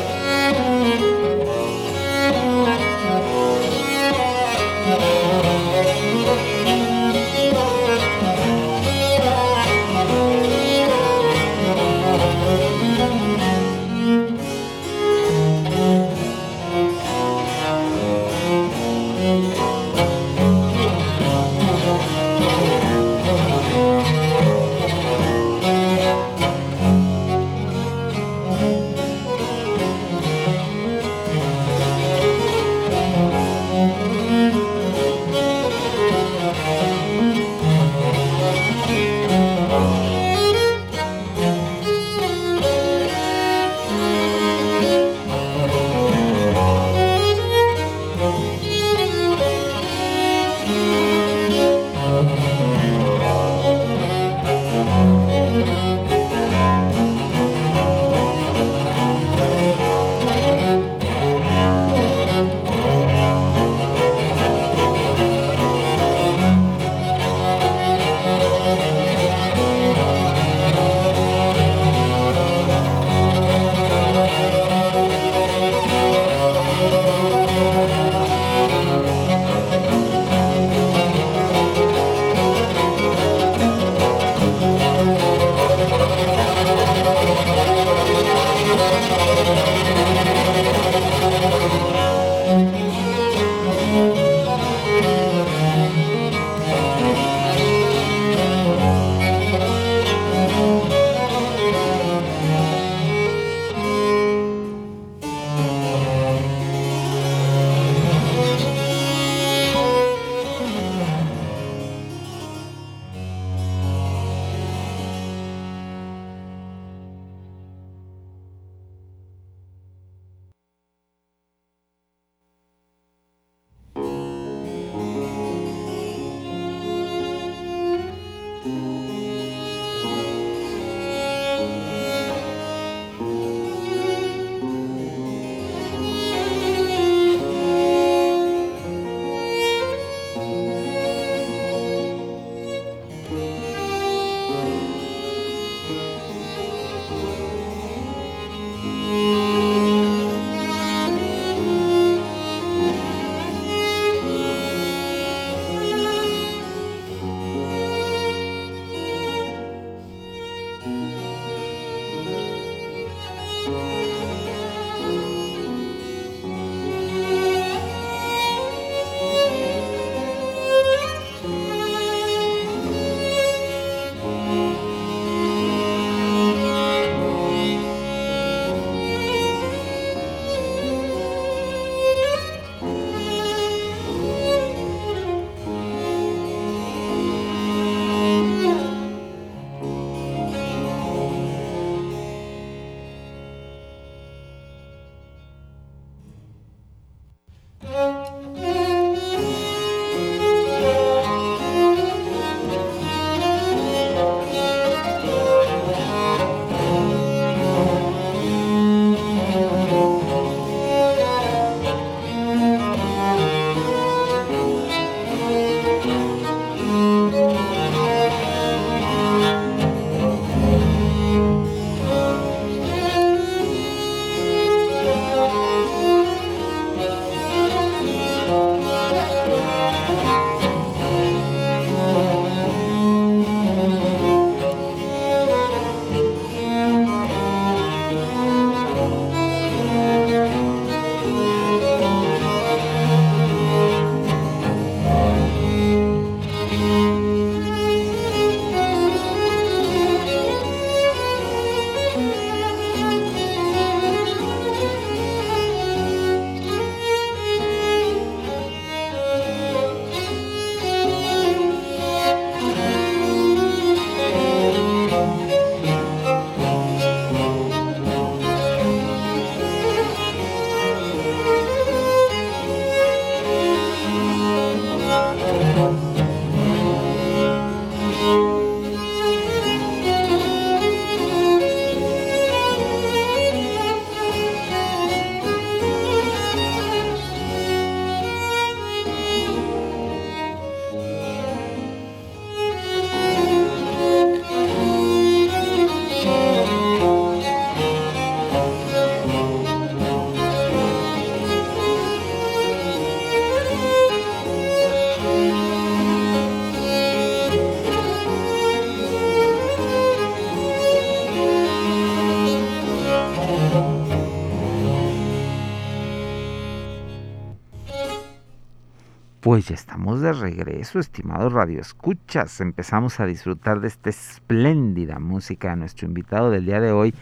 Pues 319.45 319.67
ya 319.67 319.75
estamos 319.75 320.21
de 320.21 320.33
regreso, 320.33 320.97
estimados 320.97 321.53
radioescuchas. 321.53 322.61
Empezamos 322.61 323.19
a 323.19 323.27
disfrutar 323.27 323.79
de 323.79 323.89
esta 323.89 324.09
espléndida 324.09 325.19
música 325.19 325.69
de 325.69 325.75
nuestro 325.75 326.07
invitado 326.07 326.49
del 326.49 326.65
día 326.65 326.79
de 326.79 326.91
hoy, 326.91 327.13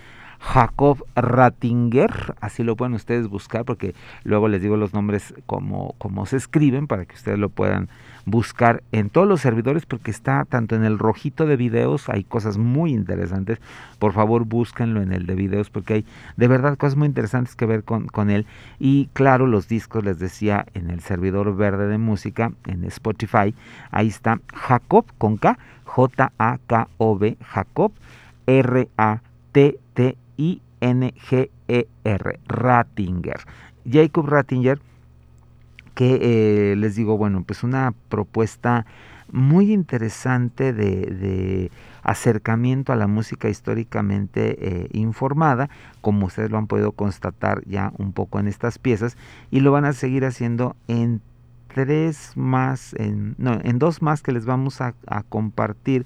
Jacob 0.44 1.06
Rattinger, 1.16 2.36
así 2.42 2.64
lo 2.64 2.76
pueden 2.76 2.96
ustedes 2.96 3.30
buscar 3.30 3.64
porque 3.64 3.96
luego 4.26 4.50
les 4.50 4.62
digo 4.62 4.76
los 4.76 4.94
nombres 4.94 5.34
como, 5.46 5.96
se 6.26 6.36
escriben 6.36 6.86
para 6.86 7.06
que 7.06 7.16
ustedes 7.16 7.40
lo 7.40 7.48
puedan 7.48 7.88
buscar 8.26 8.84
en 8.92 9.10
todos 9.10 9.26
los 9.26 9.40
servidores 9.40 9.86
porque 9.86 10.12
está 10.12 10.44
tanto 10.44 10.76
en 10.76 10.84
el 10.84 11.00
rojito 11.00 11.46
de 11.46 11.56
videos, 11.56 12.10
hay 12.10 12.26
cosas 12.26 12.58
muy 12.58 12.94
interesantes, 12.94 13.62
por 14.00 14.12
favor 14.12 14.44
búsquenlo 14.44 15.02
en 15.02 15.14
el 15.14 15.26
de 15.26 15.36
videos 15.36 15.70
porque 15.70 15.94
hay 15.94 16.06
de 16.36 16.48
verdad 16.50 16.78
cosas 16.78 16.98
muy 16.98 17.08
interesantes 17.08 17.56
que 17.56 17.66
ver 17.66 17.86
con, 17.86 18.08
con 18.08 18.30
él. 18.30 18.46
Y 18.80 19.08
claro 19.14 19.48
los 19.48 19.70
discos 19.70 20.04
les 20.04 20.20
decía 20.20 20.66
en 20.74 20.90
el 20.90 21.00
servidor 21.00 21.56
verde 21.56 21.88
de 21.88 21.98
música 21.98 22.52
en 22.68 22.84
Spotify, 22.84 23.56
ahí 23.92 24.10
está 24.10 24.42
Jacob 24.54 25.06
con 25.18 25.38
K, 25.38 25.58
J-A-K-O-B, 25.86 27.38
Jacob, 27.42 27.94
R-A-T-T 28.46 30.18
I-N-G-E-R, 30.38 32.30
Rattinger. 32.48 33.42
Jacob 33.90 34.28
Rattinger, 34.28 34.80
que 35.96 36.72
eh, 36.72 36.76
les 36.76 36.96
digo, 36.96 37.18
bueno, 37.18 37.44
pues 37.44 37.64
una 37.64 37.94
propuesta 38.10 38.86
muy 39.32 39.74
interesante 39.74 40.74
de, 40.74 41.72
acercamiento 42.04 42.92
a 42.92 42.98
la 42.98 43.08
música 43.08 43.48
históricamente 43.48 44.58
eh, 44.60 44.90
informada, 44.92 45.70
como 46.02 46.26
ustedes 46.28 46.52
lo 46.52 46.58
han 46.58 46.68
podido 46.68 46.92
constatar 46.92 47.64
ya 47.66 47.94
un 47.98 48.12
poco 48.12 48.40
en 48.40 48.50
estas 48.50 48.78
piezas, 48.78 49.18
y 49.52 49.62
lo 49.62 49.72
van 49.72 49.86
a 49.86 49.94
seguir 49.94 50.26
haciendo 50.26 50.76
en 50.88 51.22
tres 51.74 52.34
más, 52.36 52.94
en, 52.96 53.36
no, 53.38 53.58
en 53.64 53.80
dos 53.80 54.02
más 54.02 54.22
que 54.22 54.34
les 54.34 54.46
vamos 54.46 54.82
a, 54.82 54.94
a 55.08 55.24
compartir 55.24 56.06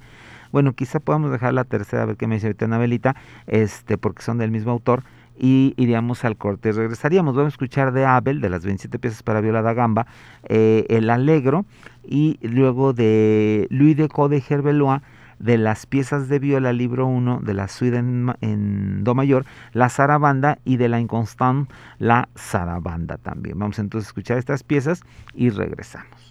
bueno, 0.51 0.73
quizá 0.73 0.99
podamos 0.99 1.31
dejar 1.31 1.53
la 1.53 1.63
tercera, 1.63 2.03
a 2.03 2.05
ver 2.05 2.17
qué 2.17 2.27
me 2.27 2.35
dice 2.35 2.47
ahorita 2.47 2.65
Anabelita, 2.65 3.15
este, 3.47 3.97
porque 3.97 4.21
son 4.21 4.37
del 4.37 4.51
mismo 4.51 4.71
autor, 4.71 5.03
y 5.39 5.73
iríamos 5.77 6.25
al 6.25 6.37
corte. 6.37 6.71
Regresaríamos, 6.71 7.35
vamos 7.35 7.51
a 7.51 7.55
escuchar 7.55 7.91
de 7.91 8.05
Abel, 8.05 8.41
de 8.41 8.49
las 8.49 8.65
27 8.65 8.99
piezas 8.99 9.23
para 9.23 9.41
viola 9.41 9.61
da 9.61 9.73
gamba, 9.73 10.07
eh, 10.43 10.85
El 10.89 11.09
Alegro, 11.09 11.65
y 12.03 12.39
luego 12.41 12.93
de 12.93 13.67
Louis 13.69 13.95
de 13.95 14.07
Code 14.07 14.43
Herbelois, 14.47 15.01
de 15.39 15.57
las 15.57 15.85
piezas 15.85 16.29
de 16.29 16.39
viola, 16.39 16.73
libro 16.73 17.05
1, 17.05 17.41
de 17.43 17.53
la 17.53 17.67
suite 17.67 17.97
en, 17.97 18.33
en, 18.41 19.03
Do 19.03 19.13
mayor, 19.13 19.45
la 19.73 19.89
zarabanda, 19.89 20.57
y 20.65 20.77
de 20.77 20.89
la 20.89 20.99
inconstant, 20.99 21.69
la 21.99 22.29
zarabanda 22.35 23.17
también. 23.17 23.59
Vamos 23.59 23.77
entonces 23.77 24.07
a 24.07 24.09
escuchar 24.09 24.37
estas 24.39 24.63
piezas 24.63 25.03
y 25.35 25.51
regresamos. 25.51 26.26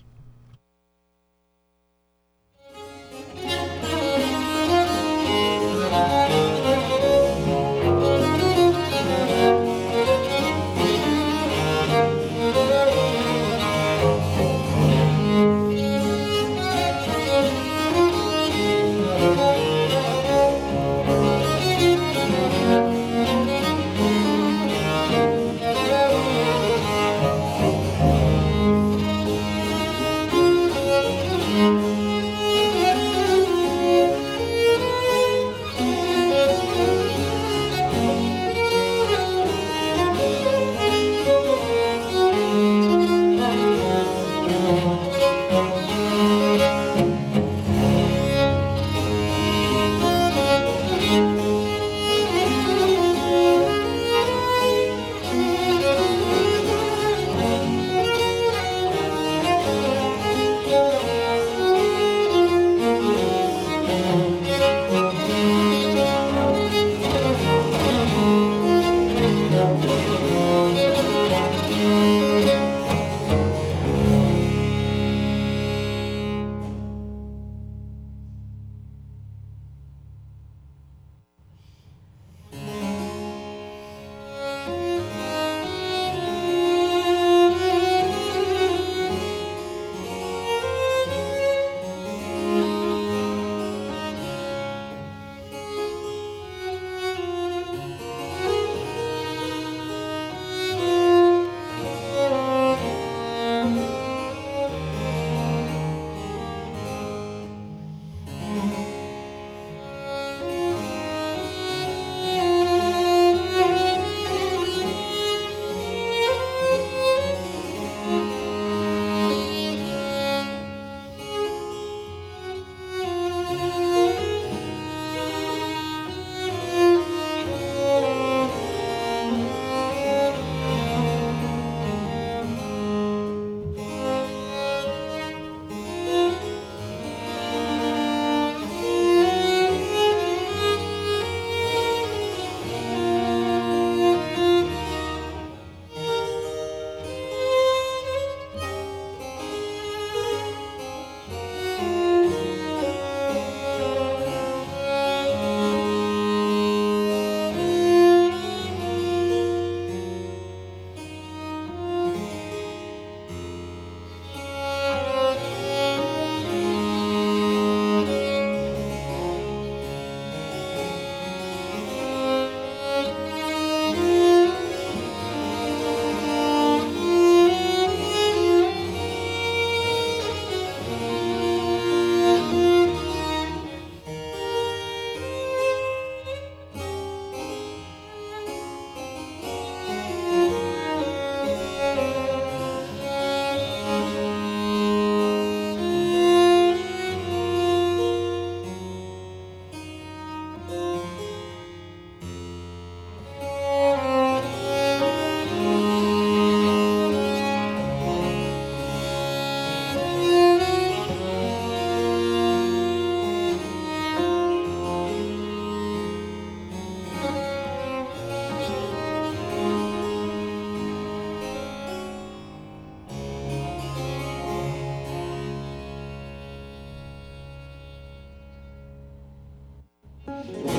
Yeah. 230.49 230.76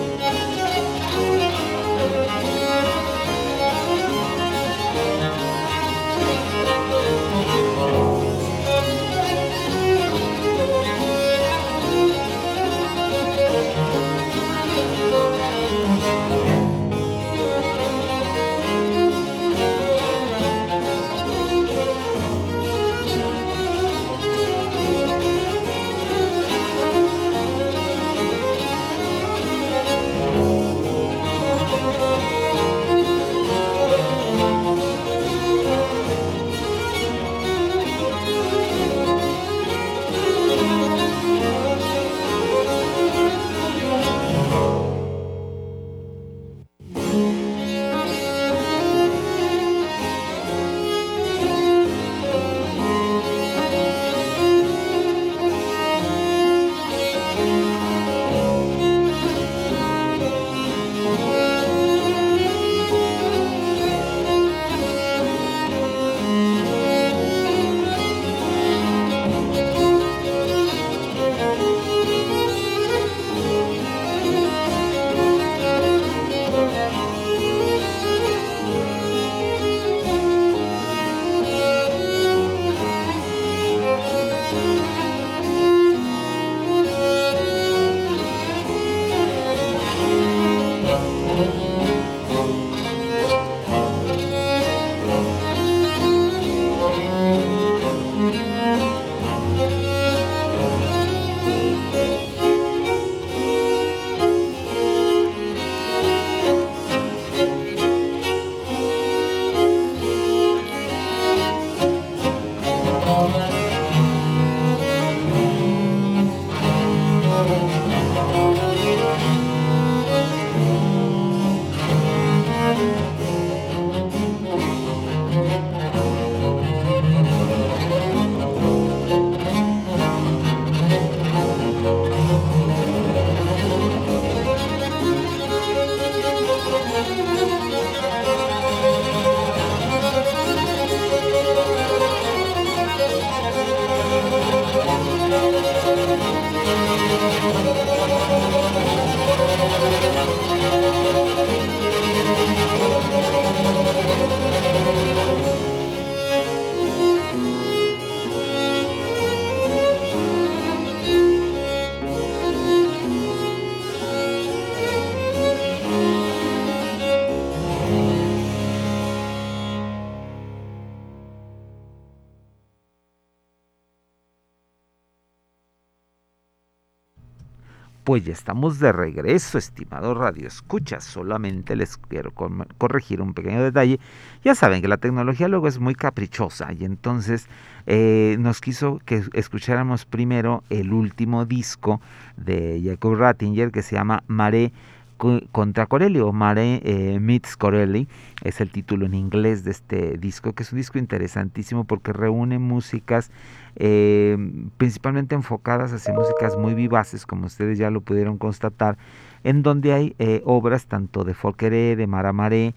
Ya 178.23 178.33
estamos 178.33 178.79
de 178.79 178.91
regreso, 178.91 179.57
estimado 179.57 180.15
Radio 180.15 180.47
Escucha. 180.47 180.99
Solamente 180.99 181.75
les 181.75 181.97
quiero 181.97 182.31
corregir 182.31 183.21
un 183.21 183.33
pequeño 183.33 183.63
detalle. 183.63 183.99
Ya 184.43 184.55
saben 184.55 184.81
que 184.81 184.87
la 184.87 184.97
tecnología 184.97 185.47
luego 185.47 185.67
es 185.67 185.79
muy 185.79 185.93
caprichosa 185.93 186.73
y 186.73 186.83
entonces 186.83 187.47
eh, 187.85 188.37
nos 188.39 188.59
quiso 188.59 188.99
que 189.05 189.23
escucháramos 189.33 190.05
primero 190.05 190.63
el 190.69 190.93
último 190.93 191.45
disco 191.45 192.01
de 192.37 192.81
Jacob 192.83 193.15
Rattinger 193.15 193.71
que 193.71 193.83
se 193.83 193.95
llama 193.95 194.23
Mare 194.27 194.71
contra 195.17 195.85
Corelli 195.85 196.19
o 196.19 196.31
Mare 196.31 196.81
eh, 196.83 197.19
Meets 197.19 197.57
Corelli 197.57 198.07
es 198.43 198.61
el 198.61 198.69
título 198.69 199.05
en 199.05 199.13
inglés 199.13 199.63
de 199.63 199.71
este 199.71 200.17
disco 200.17 200.53
que 200.53 200.63
es 200.63 200.71
un 200.71 200.77
disco 200.77 200.99
interesantísimo 200.99 201.83
porque 201.83 202.13
reúne 202.13 202.59
músicas 202.59 203.31
eh, 203.75 204.37
principalmente 204.77 205.35
enfocadas 205.35 205.91
hacia 205.93 206.13
músicas 206.13 206.57
muy 206.57 206.73
vivaces 206.73 207.25
como 207.25 207.47
ustedes 207.47 207.77
ya 207.77 207.89
lo 207.89 208.01
pudieron 208.01 208.37
constatar 208.37 208.97
en 209.43 209.63
donde 209.63 209.93
hay 209.93 210.15
eh, 210.19 210.41
obras 210.45 210.85
tanto 210.85 211.23
de 211.23 211.33
Folkeré, 211.33 211.95
de 211.95 212.07
Mara 212.07 212.33
Mare 212.33 212.75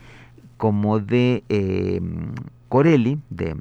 como 0.57 0.99
de 1.01 1.43
Corelli 2.69 3.19
de 3.31 3.57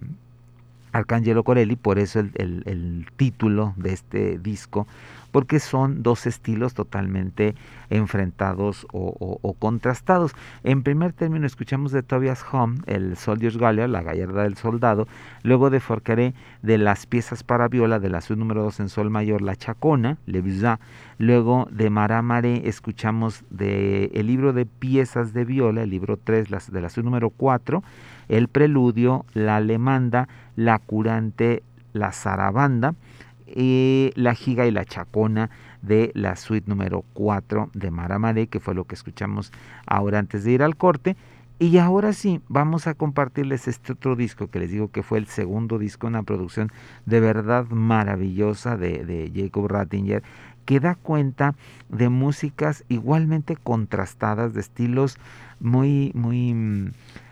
Arcangelo 0.91 1.43
Corelli 1.43 1.75
por 1.75 1.99
eso 1.99 2.19
el 2.19 3.05
título 3.17 3.73
de 3.77 3.93
este 3.93 4.39
disco 4.39 4.87
porque 5.31 5.59
son 5.59 6.03
dos 6.03 6.25
estilos 6.25 6.73
totalmente 6.73 7.55
enfrentados 7.89 8.87
o, 8.91 9.55
contrastados. 9.59 10.33
En 10.63 10.83
primer 10.83 11.13
término 11.13 11.45
escuchamos 11.45 11.91
de 11.91 12.03
Tobias 12.03 12.43
Home, 12.51 12.79
el 12.85 13.17
Soldier's 13.17 13.57
Gallia, 13.57 13.87
la 13.87 14.01
gallarda 14.01 14.43
del 14.43 14.55
soldado, 14.57 15.07
luego 15.43 15.69
de 15.69 15.79
Forcaré 15.79 16.33
de 16.61 16.77
las 16.77 17.05
piezas 17.05 17.43
para 17.43 17.67
viola 17.67 17.99
de 17.99 18.09
la 18.09 18.21
suite 18.21 18.39
número 18.39 18.63
2 18.63 18.79
en 18.81 18.89
sol 18.89 19.09
mayor, 19.09 19.41
La 19.41 19.55
Chacona, 19.55 20.17
Le 20.25 20.41
Bizarre, 20.41 20.81
luego 21.17 21.67
de 21.71 21.89
Mará 21.89 22.21
Maré 22.21 22.67
escuchamos 22.67 23.43
de 23.49 24.05
el 24.13 24.27
libro 24.27 24.53
de 24.53 24.65
piezas 24.65 25.33
de 25.33 25.45
viola, 25.45 25.83
el 25.83 25.89
libro 25.89 26.17
3 26.17 26.47
de 26.71 26.81
la 26.81 26.89
suite 26.89 27.05
número 27.05 27.29
4, 27.29 27.83
el 28.29 28.47
preludio, 28.47 29.25
la 29.33 29.57
alemanda, 29.57 30.29
la 30.55 30.79
curante, 30.79 31.63
la 31.93 32.11
zarabanda, 32.11 32.95
y 33.55 34.11
la 34.15 34.35
giga 34.35 34.67
y 34.67 34.71
la 34.71 34.85
chacona 34.85 35.49
de 35.81 36.11
la 36.13 36.35
suite 36.35 36.69
número 36.69 37.03
4 37.13 37.71
de 37.73 37.91
Maramaré, 37.91 38.47
que 38.47 38.59
fue 38.59 38.75
lo 38.75 38.85
que 38.85 38.95
escuchamos 38.95 39.51
ahora 39.85 40.19
antes 40.19 40.43
de 40.43 40.51
ir 40.51 40.63
al 40.63 40.75
corte. 40.75 41.15
Y 41.57 41.77
ahora 41.77 42.13
sí, 42.13 42.41
vamos 42.47 42.87
a 42.87 42.93
compartirles 42.93 43.67
este 43.67 43.91
otro 43.91 44.15
disco 44.15 44.47
que 44.47 44.59
les 44.59 44.71
digo 44.71 44.91
que 44.91 45.03
fue 45.03 45.17
el 45.17 45.27
segundo 45.27 45.77
disco, 45.77 46.07
una 46.07 46.23
producción 46.23 46.71
de 47.05 47.19
verdad 47.19 47.65
maravillosa 47.69 48.77
de, 48.77 49.03
de 49.03 49.31
Jacob 49.35 49.67
Rattinger, 49.67 50.23
que 50.63 50.79
da 50.79 50.95
cuenta 50.95 51.55
de 51.89 52.07
músicas 52.07 52.85
igualmente 52.87 53.57
contrastadas, 53.57 54.53
de 54.53 54.61
estilos 54.61 55.17
muy, 55.59 56.11
muy 56.13 56.53
mm, 56.53 56.91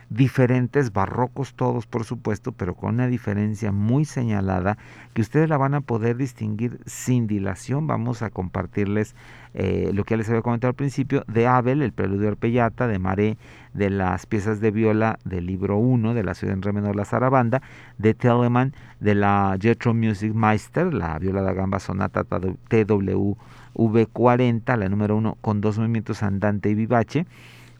diferentes, 0.10 0.94
barrocos 0.94 1.54
todos 1.54 1.86
por 1.86 2.06
supuesto, 2.06 2.54
pero 2.54 2.76
con 2.76 2.96
una 2.96 3.08
diferencia 3.08 3.72
muy 3.72 4.06
señalada 4.06 4.78
que 5.14 5.22
ustedes 5.22 5.50
la 5.50 5.58
van 5.58 5.74
a 5.74 5.82
poder 5.82 6.16
distinguir 6.16 6.80
sin 6.86 7.28
dilación. 7.28 7.88
Vamos 7.88 8.22
a 8.22 8.30
compartirles 8.30 9.16
eh, 9.54 9.92
lo 9.94 10.06
que 10.06 10.18
les 10.18 10.30
había 10.30 10.42
comentado 10.42 10.70
al 10.70 10.76
principio, 10.76 11.24
de 11.28 11.48
Abel, 11.48 11.82
el 11.82 11.92
preludio 11.92 12.30
arpellata, 12.30 12.88
de 12.88 13.00
Maré, 13.00 13.38
de 13.74 13.90
las 13.90 14.26
piezas 14.26 14.62
de 14.62 14.72
viola 14.72 15.20
del 15.26 15.46
libro 15.46 15.78
1 15.78 16.14
de 16.14 16.24
la 16.24 16.34
ciudad 16.34 16.54
en 16.54 16.62
re 16.62 16.72
menor, 16.74 16.96
la 16.96 17.04
zarabanda, 17.06 17.62
de 17.98 18.14
Telemann, 18.14 18.74
de 19.00 19.16
la 19.16 19.58
Jetro 19.60 19.94
Music 19.94 20.34
Meister, 20.34 20.94
la 20.94 21.18
viola 21.20 21.42
da 21.42 21.54
gamba 21.54 21.80
sonata 21.80 22.24
TWV40, 22.24 24.78
la 24.78 24.90
número 24.90 25.16
1 25.18 25.38
con 25.42 25.62
dos 25.62 25.78
movimientos 25.78 26.24
andante 26.24 26.70
y 26.70 26.76
vivace, 26.76 27.26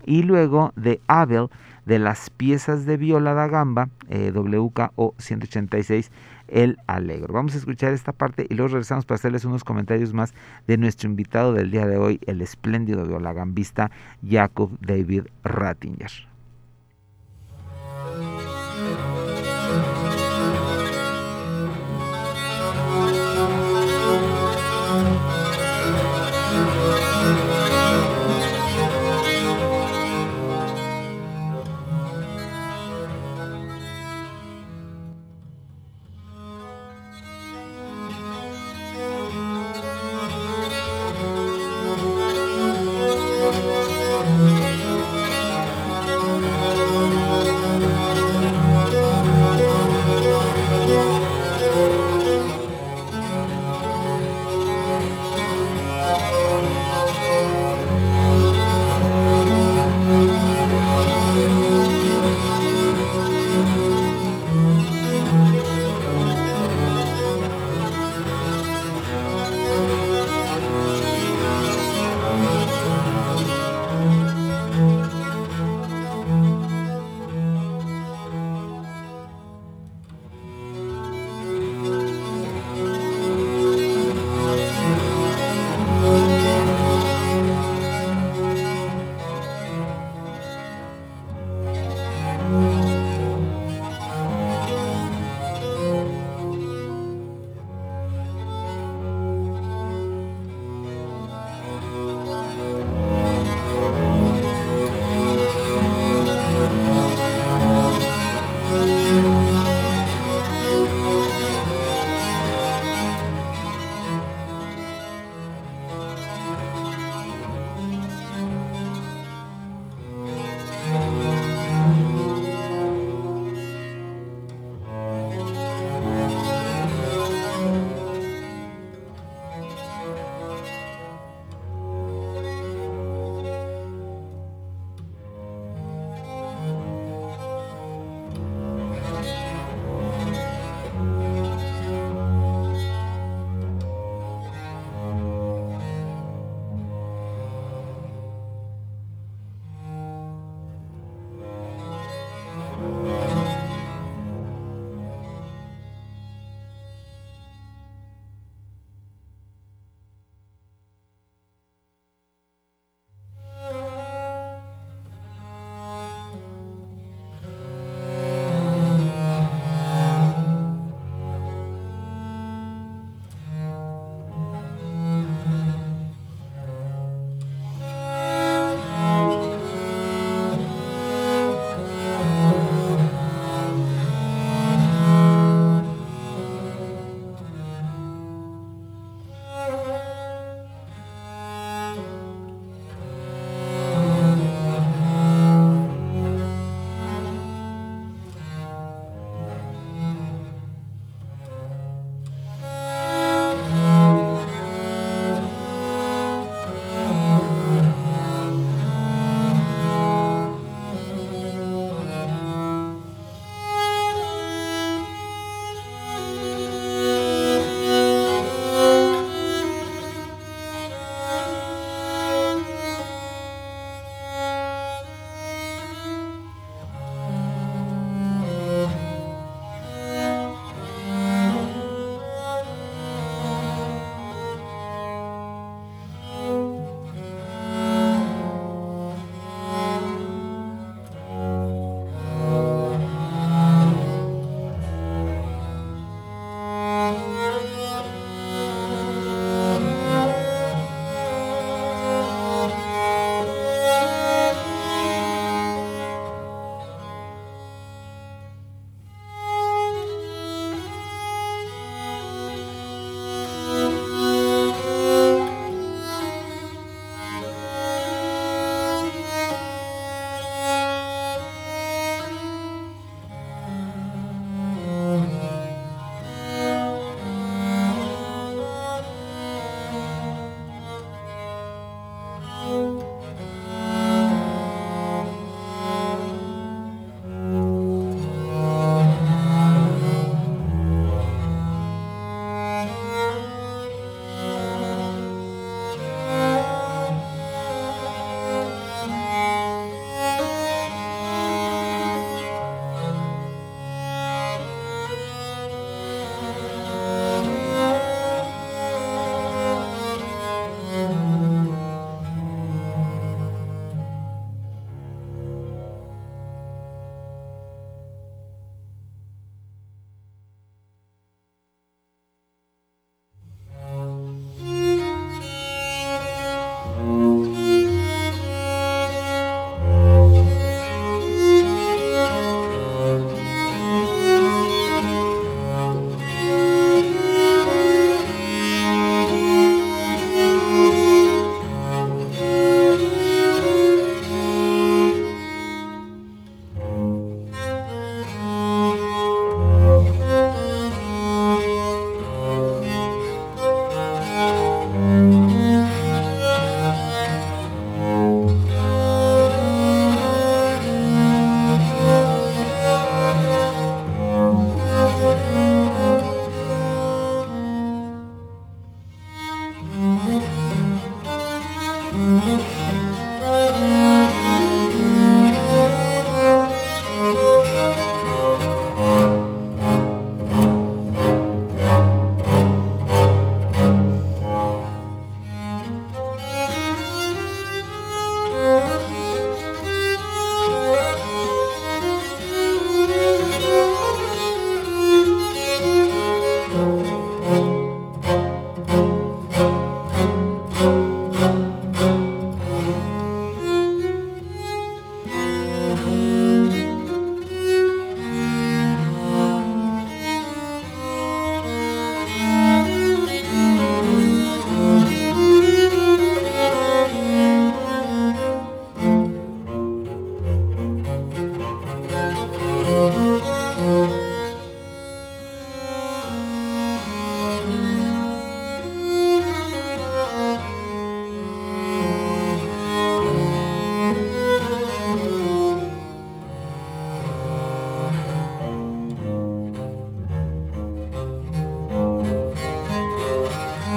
y 0.06 0.24
luego 0.24 0.72
de 0.76 1.02
Abel, 1.08 1.48
de 1.88 2.00
las 2.00 2.30
piezas 2.30 2.86
de 2.86 2.98
viola 2.98 3.34
da 3.34 3.48
gamba, 3.48 3.88
eh, 4.10 4.32
WKO 4.36 5.16
186, 5.18 6.12
El 6.50 6.78
Alegro. 6.86 7.34
Vamos 7.34 7.56
a 7.56 7.58
escuchar 7.60 7.94
esta 7.94 8.12
parte 8.12 8.46
y 8.50 8.56
luego 8.56 8.68
regresamos 8.74 9.06
para 9.06 9.16
hacerles 9.16 9.46
unos 9.46 9.64
comentarios 9.64 10.14
más 10.14 10.34
de 10.68 10.78
nuestro 10.78 11.10
invitado 11.10 11.54
del 11.54 11.72
día 11.72 11.88
de 11.88 11.98
hoy, 11.98 12.20
el 12.28 12.42
espléndido 12.42 13.06
violagambista 13.06 13.90
Jacob 14.22 14.78
David 14.82 15.24
Rattinger. 15.46 16.12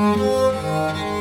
Música 0.00 1.19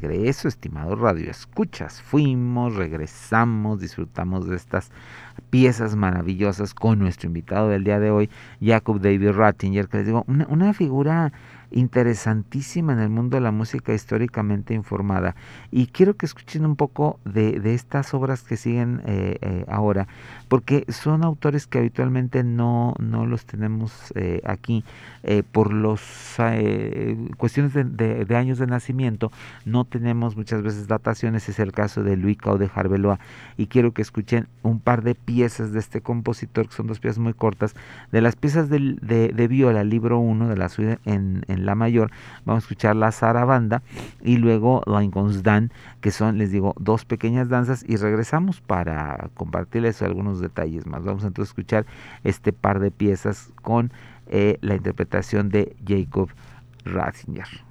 regreso, 0.00 0.48
estimados 0.48 0.98
radioescuchas. 0.98 2.02
Fuimos, 2.02 2.76
regresamos, 2.76 3.80
disfrutamos 3.80 4.46
de 4.46 4.56
estas 4.56 4.90
piezas 5.50 5.96
maravillosas 5.96 6.74
con 6.74 6.98
nuestro 6.98 7.28
invitado 7.28 7.68
del 7.68 7.84
día 7.84 7.98
de 7.98 8.10
hoy, 8.10 8.30
Jacob 8.60 9.00
David 9.00 9.30
Rattinger, 9.30 9.88
que 9.88 9.98
les 9.98 10.06
digo, 10.06 10.24
una 10.26 10.72
figura 10.74 11.32
interesantísima 11.76 12.94
en 12.94 13.00
el 13.00 13.10
mundo 13.10 13.36
de 13.36 13.42
la 13.42 13.52
música 13.52 13.92
históricamente 13.92 14.72
informada. 14.72 15.36
Y 15.70 15.88
quiero 15.88 16.14
que 16.14 16.24
escuchen 16.24 16.64
un 16.64 16.74
poco 16.74 17.20
de, 17.24 17.60
de 17.60 17.74
estas 17.74 18.14
obras 18.14 18.42
que 18.42 18.56
siguen 18.56 19.02
eh, 19.04 19.36
eh, 19.42 19.64
ahora, 19.68 20.08
porque 20.48 20.86
son 20.88 21.22
autores 21.22 21.66
que 21.66 21.78
habitualmente 21.78 22.44
no, 22.44 22.94
no 22.98 23.26
los 23.26 23.44
tenemos 23.44 23.92
eh, 24.14 24.40
aquí 24.44 24.84
por 25.50 25.72
los 25.72 26.00
cuestiones 27.36 27.74
de, 27.74 27.84
de, 28.24 28.36
años 28.36 28.58
de 28.58 28.66
nacimiento. 28.68 29.32
No 29.64 29.84
tenemos 29.84 30.36
muchas 30.36 30.62
veces 30.62 30.86
dataciones, 30.86 31.48
es 31.48 31.58
el 31.58 31.72
caso 31.72 32.04
de 32.04 32.16
Louis 32.16 32.38
Cao 32.38 32.58
de 32.58 32.68
Jarbeloa. 32.68 33.18
Y 33.56 33.66
quiero 33.66 33.92
que 33.92 34.02
escuchen 34.02 34.46
un 34.62 34.78
par 34.78 35.02
de 35.02 35.16
piezas 35.16 35.72
de 35.72 35.80
este 35.80 36.00
compositor, 36.00 36.68
que 36.68 36.74
son 36.74 36.86
dos 36.86 37.00
piezas 37.00 37.18
muy 37.18 37.34
cortas, 37.34 37.74
de 38.12 38.20
las 38.20 38.36
piezas 38.36 38.68
de, 38.68 38.78
de 39.00 39.48
viola, 39.48 39.82
libro 39.82 40.20
1 40.20 40.48
de 40.48 40.56
la 40.56 40.68
suite 40.68 41.00
en 41.04 41.44
la 41.66 41.74
mayor, 41.74 42.10
vamos 42.44 42.62
a 42.62 42.64
escuchar 42.64 42.96
la 42.96 43.12
zarabanda 43.12 43.82
y 44.22 44.38
luego 44.38 44.82
la 44.86 45.02
inconsdan, 45.02 45.72
que 46.00 46.10
son, 46.10 46.38
les 46.38 46.50
digo, 46.50 46.74
dos 46.78 47.04
pequeñas 47.04 47.48
danzas 47.48 47.84
y 47.86 47.96
regresamos 47.96 48.60
para 48.60 49.28
compartirles 49.34 50.00
algunos 50.02 50.40
detalles 50.40 50.86
más. 50.86 51.04
Vamos 51.04 51.24
entonces 51.24 51.50
a 51.50 51.52
escuchar 51.52 51.86
este 52.24 52.52
par 52.52 52.80
de 52.80 52.90
piezas 52.90 53.52
con 53.62 53.92
eh, 54.28 54.58
la 54.62 54.74
interpretación 54.74 55.50
de 55.50 55.76
Jacob 55.86 56.30
Ratzinger. 56.84 57.66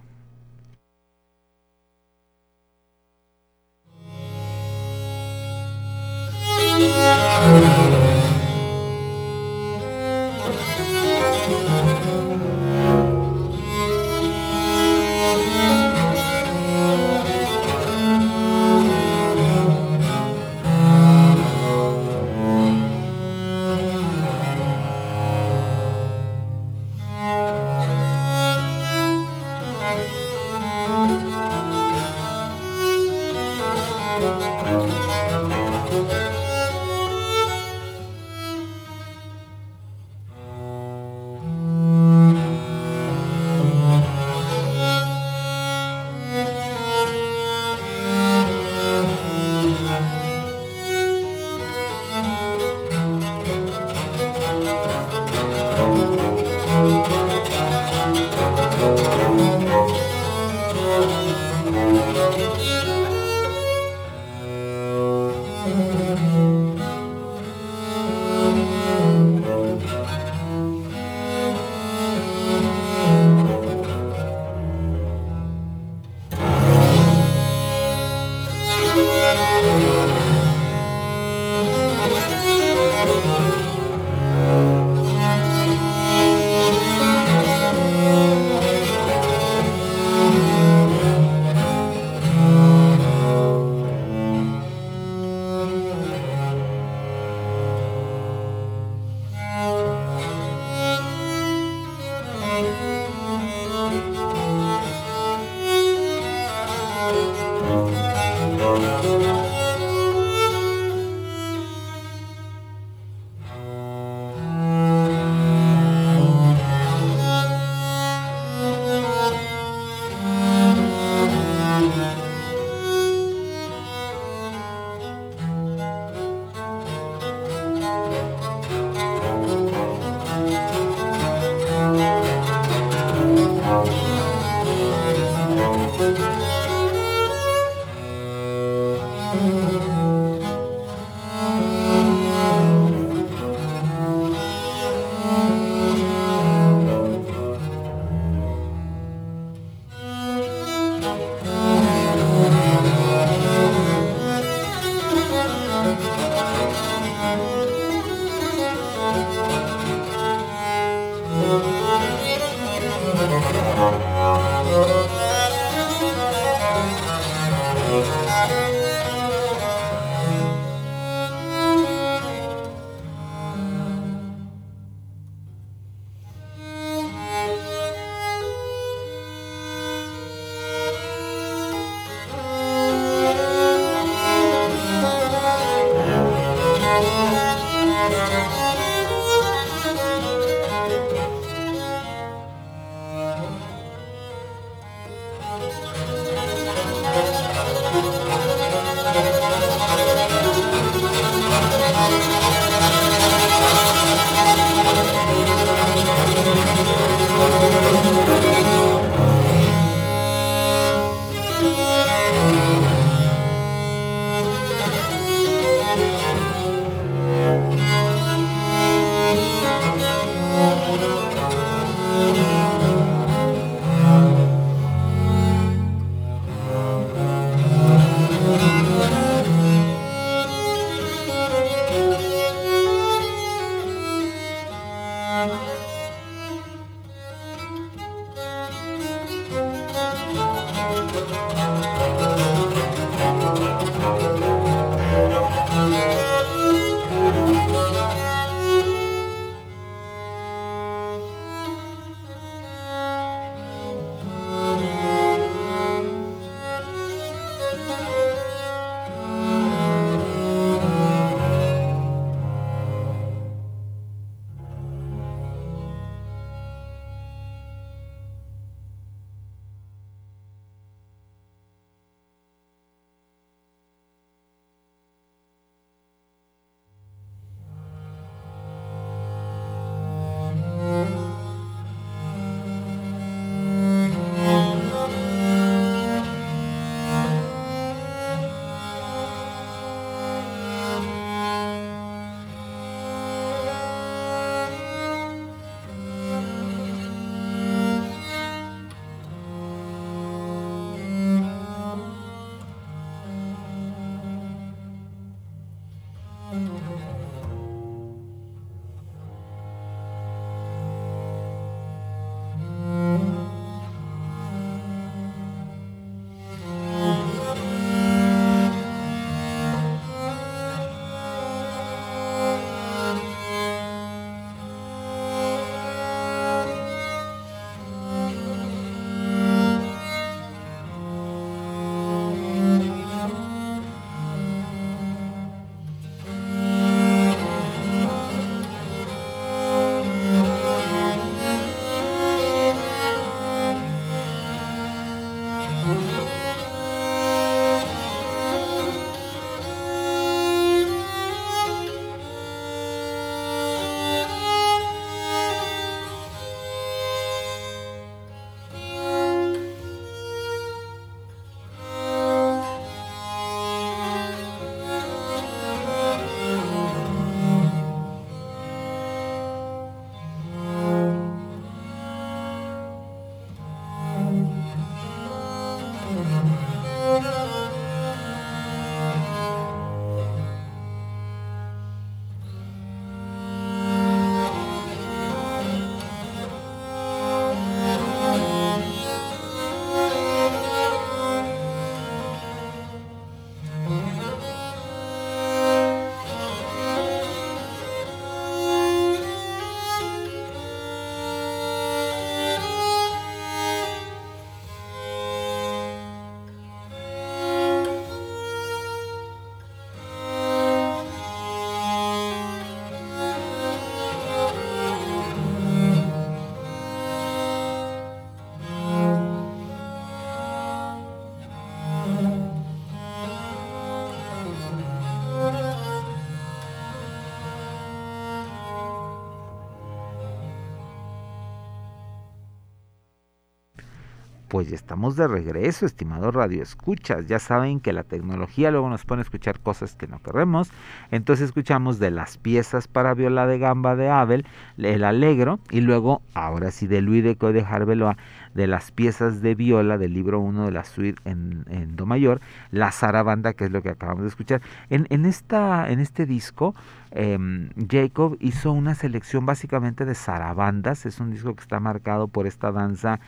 Pues 434.55 434.69
ya 434.69 434.75
estamos 434.77 435.17
de 435.17 435.27
regreso, 435.27 435.85
estimado 435.85 436.31
Radio 436.31 436.63
Escuchas. 436.63 437.27
Ya 437.27 437.39
saben 437.39 437.81
que 437.81 437.91
la 437.91 438.05
tecnología 438.05 438.71
luego 438.71 438.89
nos 438.89 439.03
pone 439.03 439.19
a 439.19 439.23
escuchar 439.23 439.59
cosas 439.59 439.97
que 439.97 440.07
no 440.07 440.19
queremos. 440.19 440.71
Entonces 441.11 441.47
escuchamos 441.47 441.99
de 441.99 442.09
las 442.09 442.37
piezas 442.37 442.87
para 442.87 443.13
viola 443.15 443.47
de 443.47 443.59
gamba 443.59 443.97
de 443.97 444.07
Abel, 444.07 444.45
el 444.77 445.03
Alegro, 445.03 445.59
y 445.71 445.81
luego, 445.81 446.21
ahora 446.33 446.71
sí, 446.71 446.87
de 446.87 447.01
Luis 447.01 447.21
de 447.21 447.35
de 447.35 447.63
Jarbeloa, 447.65 448.15
de 448.53 448.67
las 448.67 448.91
piezas 448.91 449.41
de 449.41 449.55
viola 449.55 449.97
del 449.97 450.13
libro 450.13 450.39
1 450.39 450.67
de 450.67 450.71
la 450.71 450.85
suite 450.85 451.21
en, 451.25 451.65
Do 451.97 452.05
mayor, 452.05 452.39
la 452.71 452.93
zarabanda, 452.93 453.51
que 453.51 453.65
es 453.65 453.71
lo 453.71 453.81
que 453.81 453.89
acabamos 453.89 454.21
de 454.21 454.29
escuchar. 454.29 454.61
En, 454.89 455.05
en, 455.09 455.25
esta, 455.25 455.91
en 455.91 455.99
este 455.99 456.25
disco, 456.25 456.73
em, 457.11 457.71
Jacob 457.91 458.37
hizo 458.39 458.71
una 458.71 458.95
selección 458.95 459.45
básicamente 459.45 460.05
de 460.05 460.15
zarabandas. 460.15 461.05
Es 461.05 461.19
un 461.19 461.31
disco 461.31 461.53
que 461.53 461.61
está 461.61 461.81
marcado 461.81 462.29
por 462.29 462.47
esta 462.47 462.71
danza 462.71 463.19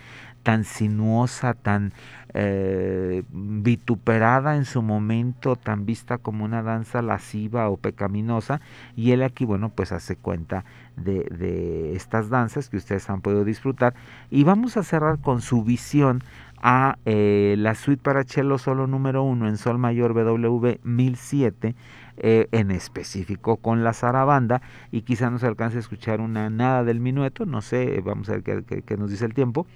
tan 0.44 0.64
sinuosa, 0.64 1.54
tan 1.54 1.94
eh, 2.34 3.24
vituperada 3.32 4.56
en 4.58 4.66
su 4.66 4.82
momento, 4.82 5.56
tan 5.56 5.86
vista 5.86 6.18
como 6.18 6.46
una 6.46 6.62
danza 6.62 7.02
lasciva 7.02 7.70
o 7.70 7.78
pecaminosa, 7.78 8.62
y 8.96 9.12
él 9.12 9.24
aquí, 9.24 9.44
bueno, 9.46 9.70
pues 9.70 9.92
hace 9.92 10.16
cuenta 10.16 10.66
de, 10.96 11.96
estas 11.96 12.30
danzas 12.30 12.70
que 12.70 12.78
ustedes 12.78 13.10
han 13.10 13.22
podido 13.22 13.44
disfrutar, 13.44 13.94
y 14.30 14.44
vamos 14.44 14.78
a 14.78 14.84
cerrar 14.84 15.20
con 15.20 15.42
su 15.42 15.64
visión 15.64 16.24
a 16.60 16.98
eh, 17.06 17.56
la 17.58 17.76
suite 17.76 18.02
para 18.02 18.24
cello 18.24 18.58
solo 18.58 18.88
número 18.88 19.24
uno 19.24 19.48
en 19.48 19.58
sol 19.58 19.78
mayor 19.78 20.14
BW 20.14 20.80
1007 20.84 21.76
eh, 22.18 22.48
en 22.52 22.72
específico 22.72 23.58
con 23.58 23.84
la 23.84 23.94
zarabanda. 23.94 24.62
Y 24.92 25.02
quizá 25.02 25.30
no 25.30 25.38
se 25.38 25.46
alcance 25.46 25.78
a 25.78 25.82
escuchar 25.82 26.20
una 26.20 26.50
nada 26.50 26.84
del 26.84 27.00
minueto, 27.00 27.46
no 27.46 27.62
sé, 27.62 28.02
vamos 28.04 28.30
a 28.30 28.38
ver 28.40 28.64
qué 28.64 28.98
nos 28.98 29.12
dice 29.12 29.26
el 29.26 29.36
tiempo, 29.36 29.68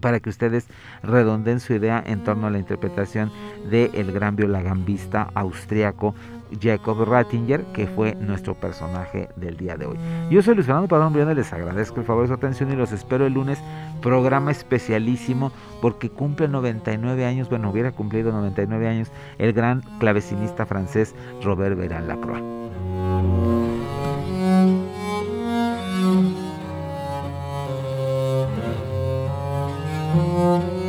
para 0.00 0.20
que 0.20 0.30
ustedes 0.30 0.66
redonden 1.02 1.60
su 1.60 1.74
idea 1.74 2.02
en 2.04 2.24
torno 2.24 2.46
a 2.46 2.50
la 2.50 2.58
interpretación 2.58 3.30
del 3.70 3.90
el 3.94 4.12
gran 4.12 4.36
violagambista 4.36 5.30
austriaco 5.34 6.14
Jacob 6.60 7.04
Rattinger, 7.04 7.64
que 7.72 7.86
fue 7.86 8.14
nuestro 8.16 8.54
personaje 8.54 9.28
del 9.36 9.56
día 9.56 9.76
de 9.76 9.86
hoy. 9.86 9.96
Yo 10.30 10.42
soy 10.42 10.54
Luis 10.54 10.66
Fernando 10.66 10.88
Padrón 10.88 11.12
Briones, 11.12 11.36
les 11.36 11.52
agradezco 11.52 12.00
el 12.00 12.06
favor 12.06 12.24
de 12.24 12.28
su 12.28 12.34
atención 12.34 12.72
y 12.72 12.76
los 12.76 12.92
espero 12.92 13.26
el 13.26 13.34
lunes, 13.34 13.62
programa 14.02 14.50
especialísimo, 14.50 15.52
porque 15.80 16.10
cumple 16.10 16.48
99 16.48 17.24
años, 17.24 17.48
bueno, 17.48 17.70
hubiera 17.70 17.92
cumplido 17.92 18.32
99 18.32 18.88
años, 18.88 19.12
el 19.38 19.52
gran 19.52 19.82
clavecinista 19.98 20.66
francés 20.66 21.14
Robert 21.42 21.76
Verán 21.76 22.08
Lacroix. 22.08 22.69
Mm-hmm. 30.50 30.79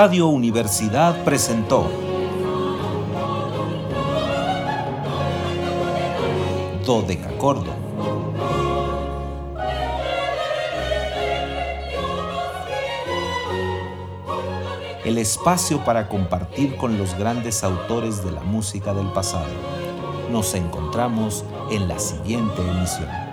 Radio 0.00 0.28
Universidad 0.28 1.24
presentó 1.24 1.84
Dodecacordo. 6.86 7.72
El 15.04 15.18
espacio 15.18 15.84
para 15.84 16.08
compartir 16.08 16.76
con 16.76 16.96
los 16.96 17.18
grandes 17.18 17.64
autores 17.64 18.24
de 18.24 18.30
la 18.30 18.42
música 18.42 18.94
del 18.94 19.08
pasado. 19.08 19.48
Nos 20.30 20.54
encontramos 20.54 21.44
en 21.72 21.88
la 21.88 21.98
siguiente 21.98 22.62
emisión. 22.62 23.27